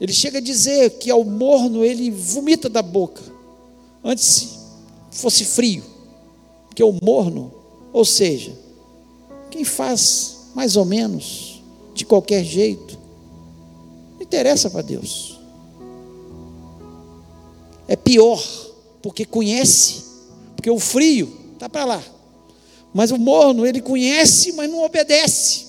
Ele 0.02 0.12
chega 0.12 0.40
a 0.40 0.42
dizer 0.42 0.98
que 0.98 1.12
ao 1.12 1.24
morno 1.24 1.86
ele 1.86 2.10
vomita 2.10 2.68
da 2.68 2.82
boca. 2.82 3.22
Antes 4.04 4.58
fosse 5.12 5.46
frio. 5.46 5.84
Porque 6.68 6.84
o 6.84 6.98
morno, 7.00 7.54
ou 7.94 8.04
seja, 8.04 8.58
quem 9.52 9.64
faz 9.64 10.50
mais 10.56 10.76
ou 10.76 10.84
menos, 10.84 11.62
de 11.94 12.06
qualquer 12.06 12.44
jeito, 12.44 12.98
não 14.16 14.24
interessa 14.24 14.68
para 14.68 14.82
Deus. 14.82 15.40
É 17.88 17.96
pior, 17.96 18.44
porque 19.00 19.26
conhece, 19.26 20.04
porque 20.56 20.72
o 20.72 20.80
frio 20.80 21.32
está 21.54 21.70
para 21.70 21.86
lá. 21.86 22.13
Mas 22.94 23.12
o 23.12 23.18
morno, 23.18 23.66
ele 23.66 23.82
conhece, 23.82 24.52
mas 24.54 24.70
não 24.70 24.84
obedece. 24.84 25.66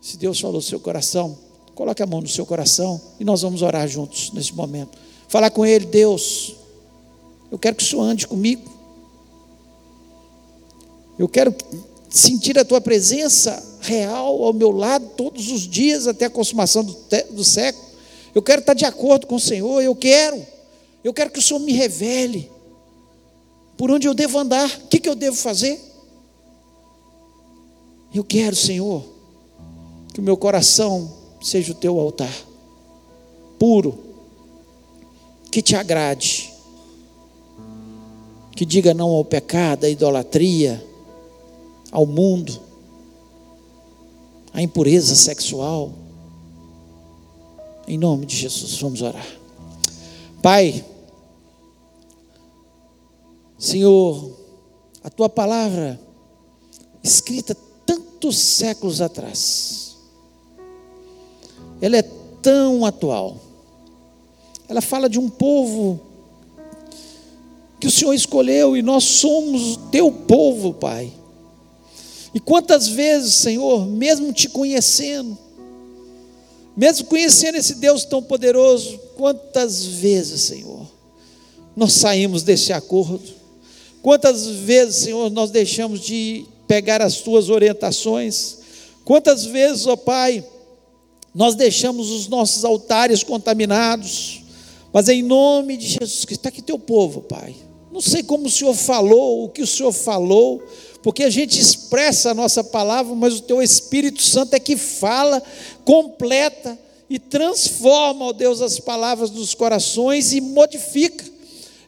Se 0.00 0.16
Deus 0.16 0.40
falou 0.40 0.56
no 0.56 0.62
seu 0.62 0.78
coração, 0.78 1.36
coloque 1.74 2.02
a 2.02 2.06
mão 2.06 2.20
no 2.20 2.28
seu 2.28 2.46
coração 2.46 3.00
e 3.18 3.24
nós 3.24 3.42
vamos 3.42 3.62
orar 3.62 3.88
juntos 3.88 4.30
nesse 4.32 4.54
momento. 4.54 4.98
Falar 5.28 5.50
com 5.50 5.64
Ele, 5.64 5.86
Deus, 5.86 6.54
eu 7.50 7.58
quero 7.58 7.76
que 7.76 7.82
o 7.82 7.86
Senhor 7.86 8.02
ande 8.02 8.26
comigo. 8.26 8.70
Eu 11.18 11.28
quero 11.28 11.54
sentir 12.08 12.58
a 12.58 12.64
tua 12.64 12.80
presença 12.80 13.62
real 13.80 14.42
ao 14.44 14.52
meu 14.52 14.70
lado 14.70 15.06
todos 15.16 15.50
os 15.50 15.62
dias 15.62 16.06
até 16.06 16.26
a 16.26 16.30
consumação 16.30 16.84
do, 16.84 16.96
do 17.30 17.44
século. 17.44 17.84
Eu 18.34 18.42
quero 18.42 18.60
estar 18.60 18.74
de 18.74 18.84
acordo 18.84 19.26
com 19.26 19.36
o 19.36 19.40
Senhor, 19.40 19.80
eu 19.80 19.94
quero. 19.94 20.51
Eu 21.04 21.12
quero 21.12 21.30
que 21.30 21.38
o 21.38 21.42
Senhor 21.42 21.60
me 21.60 21.72
revele 21.72 22.50
por 23.76 23.90
onde 23.90 24.06
eu 24.06 24.14
devo 24.14 24.38
andar, 24.38 24.68
o 24.84 24.86
que, 24.88 25.00
que 25.00 25.08
eu 25.08 25.14
devo 25.14 25.36
fazer. 25.36 25.80
Eu 28.14 28.22
quero, 28.22 28.54
Senhor, 28.54 29.04
que 30.12 30.20
o 30.20 30.22
meu 30.22 30.36
coração 30.36 31.10
seja 31.40 31.72
o 31.72 31.74
teu 31.74 31.98
altar, 31.98 32.32
puro, 33.58 33.98
que 35.50 35.60
te 35.60 35.74
agrade, 35.74 36.52
que 38.54 38.64
diga 38.64 38.94
não 38.94 39.08
ao 39.08 39.24
pecado, 39.24 39.84
à 39.84 39.88
idolatria, 39.88 40.86
ao 41.90 42.06
mundo, 42.06 42.60
à 44.52 44.62
impureza 44.62 45.14
sexual. 45.14 45.92
Em 47.88 47.98
nome 47.98 48.26
de 48.26 48.36
Jesus, 48.36 48.78
vamos 48.78 49.02
orar. 49.02 49.26
Pai, 50.40 50.84
Senhor, 53.62 54.32
a 55.04 55.08
tua 55.08 55.28
palavra, 55.28 56.00
escrita 57.00 57.56
tantos 57.86 58.36
séculos 58.36 59.00
atrás, 59.00 59.96
ela 61.80 61.96
é 61.96 62.02
tão 62.42 62.84
atual. 62.84 63.36
Ela 64.68 64.80
fala 64.80 65.08
de 65.08 65.16
um 65.16 65.30
povo 65.30 66.00
que 67.78 67.86
o 67.86 67.90
Senhor 67.90 68.12
escolheu 68.12 68.76
e 68.76 68.82
nós 68.82 69.04
somos 69.04 69.76
o 69.76 69.78
teu 69.92 70.10
povo, 70.10 70.74
Pai. 70.74 71.12
E 72.34 72.40
quantas 72.40 72.88
vezes, 72.88 73.32
Senhor, 73.32 73.86
mesmo 73.86 74.32
te 74.32 74.48
conhecendo, 74.48 75.38
mesmo 76.76 77.06
conhecendo 77.06 77.58
esse 77.58 77.76
Deus 77.76 78.04
tão 78.04 78.24
poderoso, 78.24 78.98
quantas 79.16 79.84
vezes, 79.84 80.42
Senhor, 80.42 80.84
nós 81.76 81.92
saímos 81.92 82.42
desse 82.42 82.72
acordo? 82.72 83.41
Quantas 84.02 84.46
vezes, 84.46 85.04
Senhor, 85.04 85.30
nós 85.30 85.52
deixamos 85.52 86.00
de 86.00 86.44
pegar 86.66 87.00
as 87.00 87.18
tuas 87.18 87.48
orientações? 87.48 88.58
Quantas 89.04 89.44
vezes, 89.44 89.86
ó 89.86 89.94
Pai, 89.94 90.44
nós 91.32 91.54
deixamos 91.54 92.10
os 92.10 92.26
nossos 92.26 92.64
altares 92.64 93.22
contaminados? 93.22 94.42
Mas 94.92 95.08
em 95.08 95.22
nome 95.22 95.76
de 95.76 95.86
Jesus 95.86 96.24
Cristo, 96.24 96.40
está 96.40 96.48
aqui 96.48 96.60
teu 96.60 96.78
povo, 96.78 97.22
Pai. 97.22 97.54
Não 97.92 98.00
sei 98.00 98.22
como 98.22 98.46
o 98.46 98.50
Senhor 98.50 98.74
falou, 98.74 99.44
o 99.44 99.48
que 99.48 99.62
o 99.62 99.66
Senhor 99.66 99.92
falou, 99.92 100.62
porque 101.02 101.22
a 101.22 101.30
gente 101.30 101.60
expressa 101.60 102.30
a 102.30 102.34
nossa 102.34 102.64
palavra, 102.64 103.14
mas 103.14 103.34
o 103.36 103.42
teu 103.42 103.62
Espírito 103.62 104.22
Santo 104.22 104.54
é 104.54 104.60
que 104.60 104.76
fala, 104.76 105.42
completa 105.84 106.78
e 107.08 107.18
transforma, 107.18 108.26
ó 108.26 108.32
Deus, 108.32 108.60
as 108.60 108.80
palavras 108.80 109.30
nos 109.30 109.54
corações 109.54 110.32
e 110.32 110.40
modifica. 110.40 111.31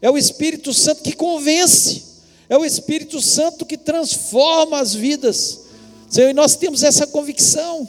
É 0.05 0.11
o 0.11 0.19
Espírito 0.19 0.75
Santo 0.75 1.03
que 1.03 1.15
convence, 1.15 2.03
é 2.47 2.59
o 2.59 2.65
Espírito 2.67 3.23
Santo 3.23 3.65
que 3.65 3.79
transforma 3.79 4.79
as 4.79 4.95
vidas. 4.95 5.61
Senhor, 6.11 6.29
e 6.29 6.35
nós 6.35 6.57
temos 6.57 6.83
essa 6.83 7.07
convicção. 7.07 7.89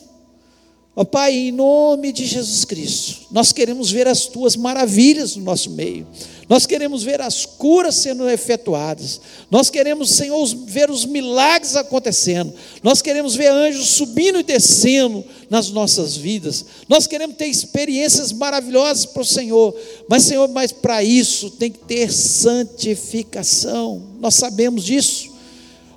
Ó 0.96 1.04
Pai, 1.04 1.34
em 1.34 1.52
nome 1.52 2.14
de 2.14 2.26
Jesus 2.26 2.64
Cristo, 2.64 3.28
nós 3.32 3.52
queremos 3.52 3.92
ver 3.92 4.08
as 4.08 4.28
tuas 4.28 4.56
maravilhas 4.56 5.36
no 5.36 5.44
nosso 5.44 5.70
meio. 5.72 6.08
Nós 6.48 6.66
queremos 6.66 7.02
ver 7.04 7.22
as 7.22 7.46
curas 7.46 7.96
sendo 7.96 8.30
efetuadas. 8.30 9.20
Nós 9.50 9.70
queremos, 9.70 10.12
Senhor, 10.12 10.46
ver 10.66 10.92
os 10.92 11.04
milagres 11.06 11.76
acontecendo. 11.76 12.54
Nós 12.84 13.02
queremos 13.02 13.36
ver 13.36 13.48
anjos 13.48 13.88
subindo 13.88 14.40
e 14.40 14.44
descendo 14.44 15.24
nas 15.50 15.72
nossas 15.72 16.16
vidas. 16.16 16.66
Nós 16.88 17.08
queremos 17.08 17.36
ter 17.36 17.48
experiências 17.48 18.32
maravilhosas 18.32 19.06
para 19.08 19.24
o 19.24 19.26
Senhor. 19.26 19.76
Mas, 20.08 20.24
Senhor, 20.24 20.48
mas 20.50 20.72
para 20.72 21.04
isso 21.04 21.50
tem 21.50 21.72
que 21.72 21.80
ter 21.80 22.12
santificação. 22.12 24.04
Nós 24.20 24.36
sabemos 24.36 24.84
disso. 24.84 25.34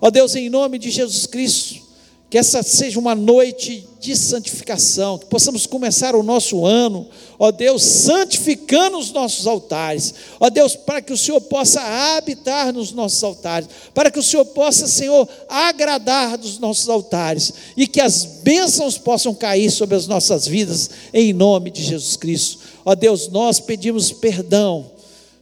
Ó 0.01 0.11
Deus, 0.11 0.35
em 0.35 0.49
nome 0.49 0.79
de 0.79 0.91
Jesus 0.91 1.27
Cristo, 1.27 1.88
que 2.31 2.37
essa 2.37 2.63
seja 2.63 2.99
uma 2.99 3.15
noite 3.15 3.89
de 3.99 4.15
santificação, 4.15 5.19
que 5.19 5.27
possamos 5.27 5.67
começar 5.67 6.15
o 6.15 6.23
nosso 6.23 6.67
ano, 6.67 7.09
ó 7.39 7.51
Deus, 7.51 7.83
santificando 7.83 8.99
os 8.99 9.11
nossos 9.11 9.47
altares, 9.47 10.15
ó 10.39 10.51
Deus, 10.51 10.77
para 10.77 11.01
que 11.01 11.13
o 11.13 11.17
Senhor 11.17 11.41
possa 11.41 11.81
habitar 12.17 12.73
nos 12.73 12.93
nossos 12.93 13.25
altares, 13.25 13.69
para 13.95 14.11
que 14.11 14.19
o 14.19 14.23
Senhor 14.23 14.45
possa, 14.45 14.87
Senhor, 14.87 15.27
agradar 15.49 16.37
dos 16.37 16.59
nossos 16.59 16.89
altares 16.89 17.53
e 17.77 17.87
que 17.87 18.01
as 18.01 18.25
bênçãos 18.43 18.99
possam 18.99 19.35
cair 19.35 19.71
sobre 19.71 19.97
as 19.97 20.07
nossas 20.07 20.47
vidas, 20.47 20.91
em 21.15 21.33
nome 21.33 21.71
de 21.71 21.83
Jesus 21.83 22.17
Cristo. 22.17 22.59
Ó 22.85 22.95
Deus, 22.95 23.29
nós 23.29 23.59
pedimos 23.59 24.13
perdão 24.13 24.98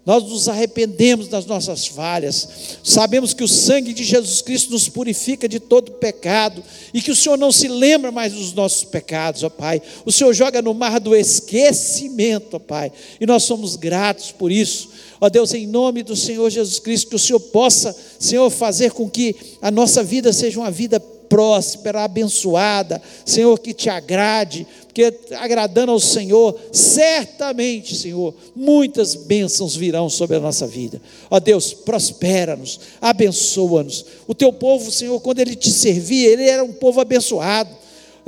nós 0.06 0.22
nos 0.22 0.48
arrependemos 0.48 1.26
das 1.26 1.44
nossas 1.46 1.88
falhas, 1.88 2.48
sabemos 2.84 3.34
que 3.34 3.42
o 3.42 3.48
sangue 3.48 3.92
de 3.92 4.04
Jesus 4.04 4.40
Cristo 4.40 4.70
nos 4.70 4.88
purifica 4.88 5.48
de 5.48 5.58
todo 5.58 5.90
pecado 5.90 6.62
e 6.94 7.02
que 7.02 7.10
o 7.10 7.16
Senhor 7.16 7.36
não 7.36 7.50
se 7.50 7.66
lembra 7.66 8.12
mais 8.12 8.32
dos 8.32 8.52
nossos 8.52 8.84
pecados, 8.84 9.42
ó 9.42 9.50
Pai. 9.50 9.82
O 10.04 10.12
Senhor 10.12 10.32
joga 10.32 10.62
no 10.62 10.72
mar 10.72 11.00
do 11.00 11.14
esquecimento, 11.14 12.54
ó 12.54 12.58
Pai, 12.60 12.92
e 13.20 13.26
nós 13.26 13.42
somos 13.42 13.74
gratos 13.74 14.30
por 14.30 14.52
isso. 14.52 14.90
Ó 15.20 15.28
Deus, 15.28 15.52
em 15.54 15.66
nome 15.66 16.04
do 16.04 16.14
Senhor 16.14 16.48
Jesus 16.50 16.78
Cristo, 16.78 17.08
que 17.10 17.16
o 17.16 17.18
Senhor 17.18 17.40
possa, 17.40 17.96
Senhor, 18.16 18.48
fazer 18.48 18.92
com 18.92 19.10
que 19.10 19.34
a 19.60 19.72
nossa 19.72 20.04
vida 20.04 20.32
seja 20.32 20.60
uma 20.60 20.70
vida 20.70 21.00
próspera, 21.00 22.04
abençoada, 22.04 23.02
Senhor, 23.24 23.58
que 23.58 23.74
te 23.74 23.90
agrade, 23.90 24.66
porque 24.96 25.34
agradando 25.34 25.92
ao 25.92 26.00
Senhor, 26.00 26.58
certamente, 26.72 27.94
Senhor, 27.94 28.34
muitas 28.54 29.14
bênçãos 29.14 29.76
virão 29.76 30.08
sobre 30.08 30.38
a 30.38 30.40
nossa 30.40 30.66
vida. 30.66 31.02
Ó 31.30 31.38
Deus, 31.38 31.74
prospera-nos, 31.74 32.80
abençoa-nos. 32.98 34.06
O 34.26 34.34
teu 34.34 34.50
povo, 34.50 34.90
Senhor, 34.90 35.20
quando 35.20 35.40
ele 35.40 35.54
te 35.54 35.70
servia, 35.70 36.30
ele 36.30 36.48
era 36.48 36.64
um 36.64 36.72
povo 36.72 36.98
abençoado 36.98 37.68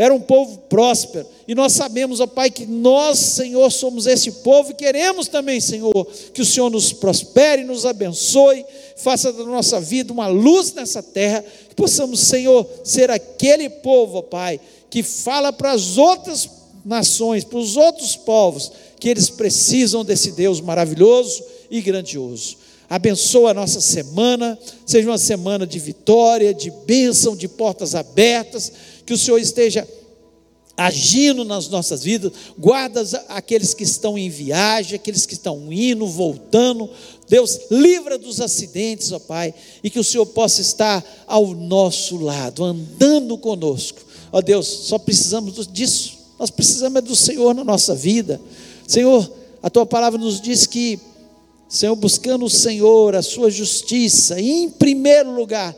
era 0.00 0.14
um 0.14 0.20
povo 0.20 0.58
próspero. 0.68 1.26
E 1.48 1.56
nós 1.56 1.72
sabemos, 1.72 2.20
ó 2.20 2.26
Pai, 2.28 2.52
que 2.52 2.64
nós, 2.64 3.18
Senhor, 3.18 3.68
somos 3.68 4.06
esse 4.06 4.30
povo 4.30 4.70
e 4.70 4.74
queremos 4.74 5.26
também, 5.26 5.60
Senhor, 5.60 6.06
que 6.32 6.40
o 6.40 6.46
Senhor 6.46 6.70
nos 6.70 6.92
prospere, 6.92 7.64
nos 7.64 7.84
abençoe, 7.84 8.64
faça 8.94 9.32
da 9.32 9.42
nossa 9.42 9.80
vida 9.80 10.12
uma 10.12 10.28
luz 10.28 10.72
nessa 10.72 11.02
terra, 11.02 11.44
que 11.68 11.74
possamos, 11.74 12.20
Senhor, 12.20 12.64
ser 12.84 13.10
aquele 13.10 13.68
povo, 13.68 14.18
ó 14.18 14.22
Pai, 14.22 14.60
que 14.88 15.02
fala 15.02 15.52
para 15.52 15.72
as 15.72 15.98
outras 15.98 16.46
nações, 16.88 17.44
para 17.44 17.58
os 17.58 17.76
outros 17.76 18.16
povos, 18.16 18.72
que 18.98 19.08
eles 19.08 19.28
precisam 19.28 20.04
desse 20.04 20.32
Deus 20.32 20.60
maravilhoso 20.60 21.44
e 21.70 21.80
grandioso. 21.82 22.56
Abençoa 22.88 23.50
a 23.50 23.54
nossa 23.54 23.80
semana, 23.82 24.58
seja 24.86 25.10
uma 25.10 25.18
semana 25.18 25.66
de 25.66 25.78
vitória, 25.78 26.54
de 26.54 26.70
bênção, 26.86 27.36
de 27.36 27.46
portas 27.46 27.94
abertas 27.94 28.72
que 29.04 29.12
o 29.12 29.18
Senhor 29.18 29.38
esteja 29.38 29.86
agindo 30.74 31.44
nas 31.44 31.68
nossas 31.68 32.04
vidas, 32.04 32.32
guarda 32.56 33.02
aqueles 33.28 33.74
que 33.74 33.82
estão 33.82 34.16
em 34.16 34.30
viagem, 34.30 34.94
aqueles 34.94 35.26
que 35.26 35.34
estão 35.34 35.72
indo, 35.72 36.06
voltando. 36.06 36.88
Deus, 37.28 37.58
livra 37.68 38.16
dos 38.16 38.40
acidentes, 38.40 39.10
ó 39.10 39.18
Pai, 39.18 39.52
e 39.82 39.90
que 39.90 39.98
o 39.98 40.04
Senhor 40.04 40.24
possa 40.24 40.62
estar 40.62 41.04
ao 41.26 41.48
nosso 41.52 42.16
lado, 42.16 42.64
andando 42.64 43.36
conosco. 43.36 44.00
Ó 44.30 44.40
Deus, 44.40 44.66
só 44.66 44.98
precisamos 44.98 45.66
disso. 45.66 46.17
Nós 46.38 46.50
precisamos 46.50 46.98
é 46.98 47.00
do 47.00 47.16
Senhor 47.16 47.54
na 47.54 47.64
nossa 47.64 47.94
vida. 47.94 48.40
Senhor, 48.86 49.30
a 49.62 49.68
tua 49.68 49.84
palavra 49.84 50.18
nos 50.18 50.40
diz 50.40 50.66
que, 50.66 50.98
Senhor, 51.68 51.96
buscando 51.96 52.44
o 52.44 52.50
Senhor, 52.50 53.16
a 53.16 53.22
sua 53.22 53.50
justiça, 53.50 54.40
e 54.40 54.48
em 54.48 54.70
primeiro 54.70 55.32
lugar, 55.32 55.74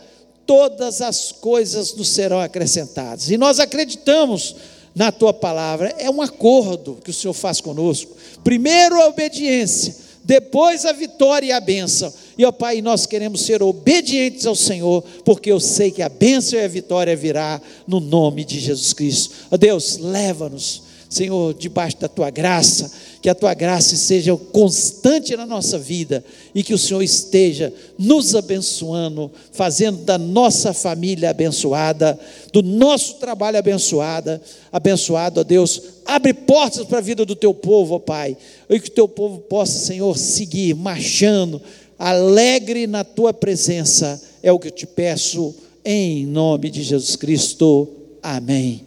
todas 0.46 1.00
as 1.00 1.32
coisas 1.32 1.94
nos 1.94 2.08
serão 2.08 2.40
acrescentadas. 2.40 3.30
E 3.30 3.38
nós 3.38 3.58
acreditamos 3.58 4.56
na 4.94 5.10
tua 5.10 5.32
palavra. 5.32 5.94
É 5.98 6.10
um 6.10 6.20
acordo 6.20 6.98
que 7.02 7.10
o 7.10 7.14
Senhor 7.14 7.32
faz 7.32 7.60
conosco. 7.60 8.16
Primeiro 8.44 9.00
a 9.00 9.06
obediência, 9.06 9.94
depois 10.24 10.84
a 10.84 10.92
vitória 10.92 11.46
e 11.46 11.52
a 11.52 11.60
bênção. 11.60 12.12
E 12.40 12.44
ó 12.46 12.50
Pai, 12.50 12.80
nós 12.80 13.04
queremos 13.04 13.42
ser 13.42 13.62
obedientes 13.62 14.46
ao 14.46 14.56
Senhor, 14.56 15.04
porque 15.26 15.52
eu 15.52 15.60
sei 15.60 15.90
que 15.90 16.00
a 16.00 16.08
bênção 16.08 16.58
e 16.58 16.64
a 16.64 16.68
vitória 16.68 17.14
virá 17.14 17.60
no 17.86 18.00
nome 18.00 18.46
de 18.46 18.58
Jesus 18.58 18.94
Cristo. 18.94 19.34
Ó 19.50 19.58
Deus, 19.58 19.98
leva-nos, 19.98 20.82
Senhor, 21.06 21.52
debaixo 21.52 21.98
da 21.98 22.08
tua 22.08 22.30
graça 22.30 22.90
que 23.22 23.28
a 23.28 23.34
tua 23.34 23.52
graça 23.52 23.96
seja 23.96 24.34
constante 24.36 25.36
na 25.36 25.44
nossa 25.44 25.78
vida 25.78 26.24
e 26.54 26.62
que 26.62 26.72
o 26.72 26.78
Senhor 26.78 27.02
esteja 27.02 27.72
nos 27.98 28.34
abençoando, 28.34 29.30
fazendo 29.52 29.98
da 29.98 30.16
nossa 30.16 30.72
família 30.72 31.30
abençoada, 31.30 32.18
do 32.52 32.62
nosso 32.62 33.14
trabalho 33.14 33.58
abençoada, 33.58 34.40
abençoado, 34.72 35.40
ó 35.40 35.44
Deus. 35.44 35.82
Abre 36.06 36.32
portas 36.32 36.86
para 36.86 36.98
a 36.98 37.02
vida 37.02 37.26
do 37.26 37.36
teu 37.36 37.52
povo, 37.52 37.96
ó 37.96 37.98
Pai, 37.98 38.36
e 38.70 38.80
que 38.80 38.88
o 38.88 38.92
teu 38.92 39.06
povo 39.06 39.38
possa, 39.40 39.78
Senhor, 39.78 40.16
seguir 40.16 40.74
marchando, 40.74 41.60
alegre 42.00 42.86
na 42.86 43.04
tua 43.04 43.34
presença. 43.34 44.20
É 44.42 44.50
o 44.50 44.58
que 44.58 44.68
eu 44.68 44.72
te 44.72 44.86
peço, 44.86 45.54
em 45.84 46.24
nome 46.24 46.70
de 46.70 46.82
Jesus 46.82 47.14
Cristo. 47.14 47.86
Amém. 48.22 48.86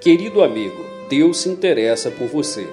Querido 0.00 0.42
amigo, 0.42 0.84
Deus 1.10 1.38
se 1.38 1.48
interessa 1.48 2.10
por 2.10 2.28
você. 2.28 2.68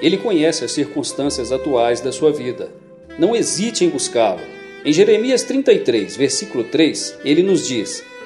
Ele 0.00 0.16
conhece 0.16 0.64
as 0.64 0.72
circunstâncias 0.72 1.50
atuais 1.50 2.00
da 2.00 2.12
sua 2.12 2.30
vida. 2.30 2.70
Não 3.18 3.34
hesite 3.34 3.84
em 3.84 3.88
buscá-lo. 3.88 4.42
Em 4.84 4.92
Jeremias 4.92 5.42
33, 5.42 6.16
versículo 6.16 6.64
3, 6.64 7.16
ele 7.24 7.42
nos 7.42 7.66
diz: 7.66 8.04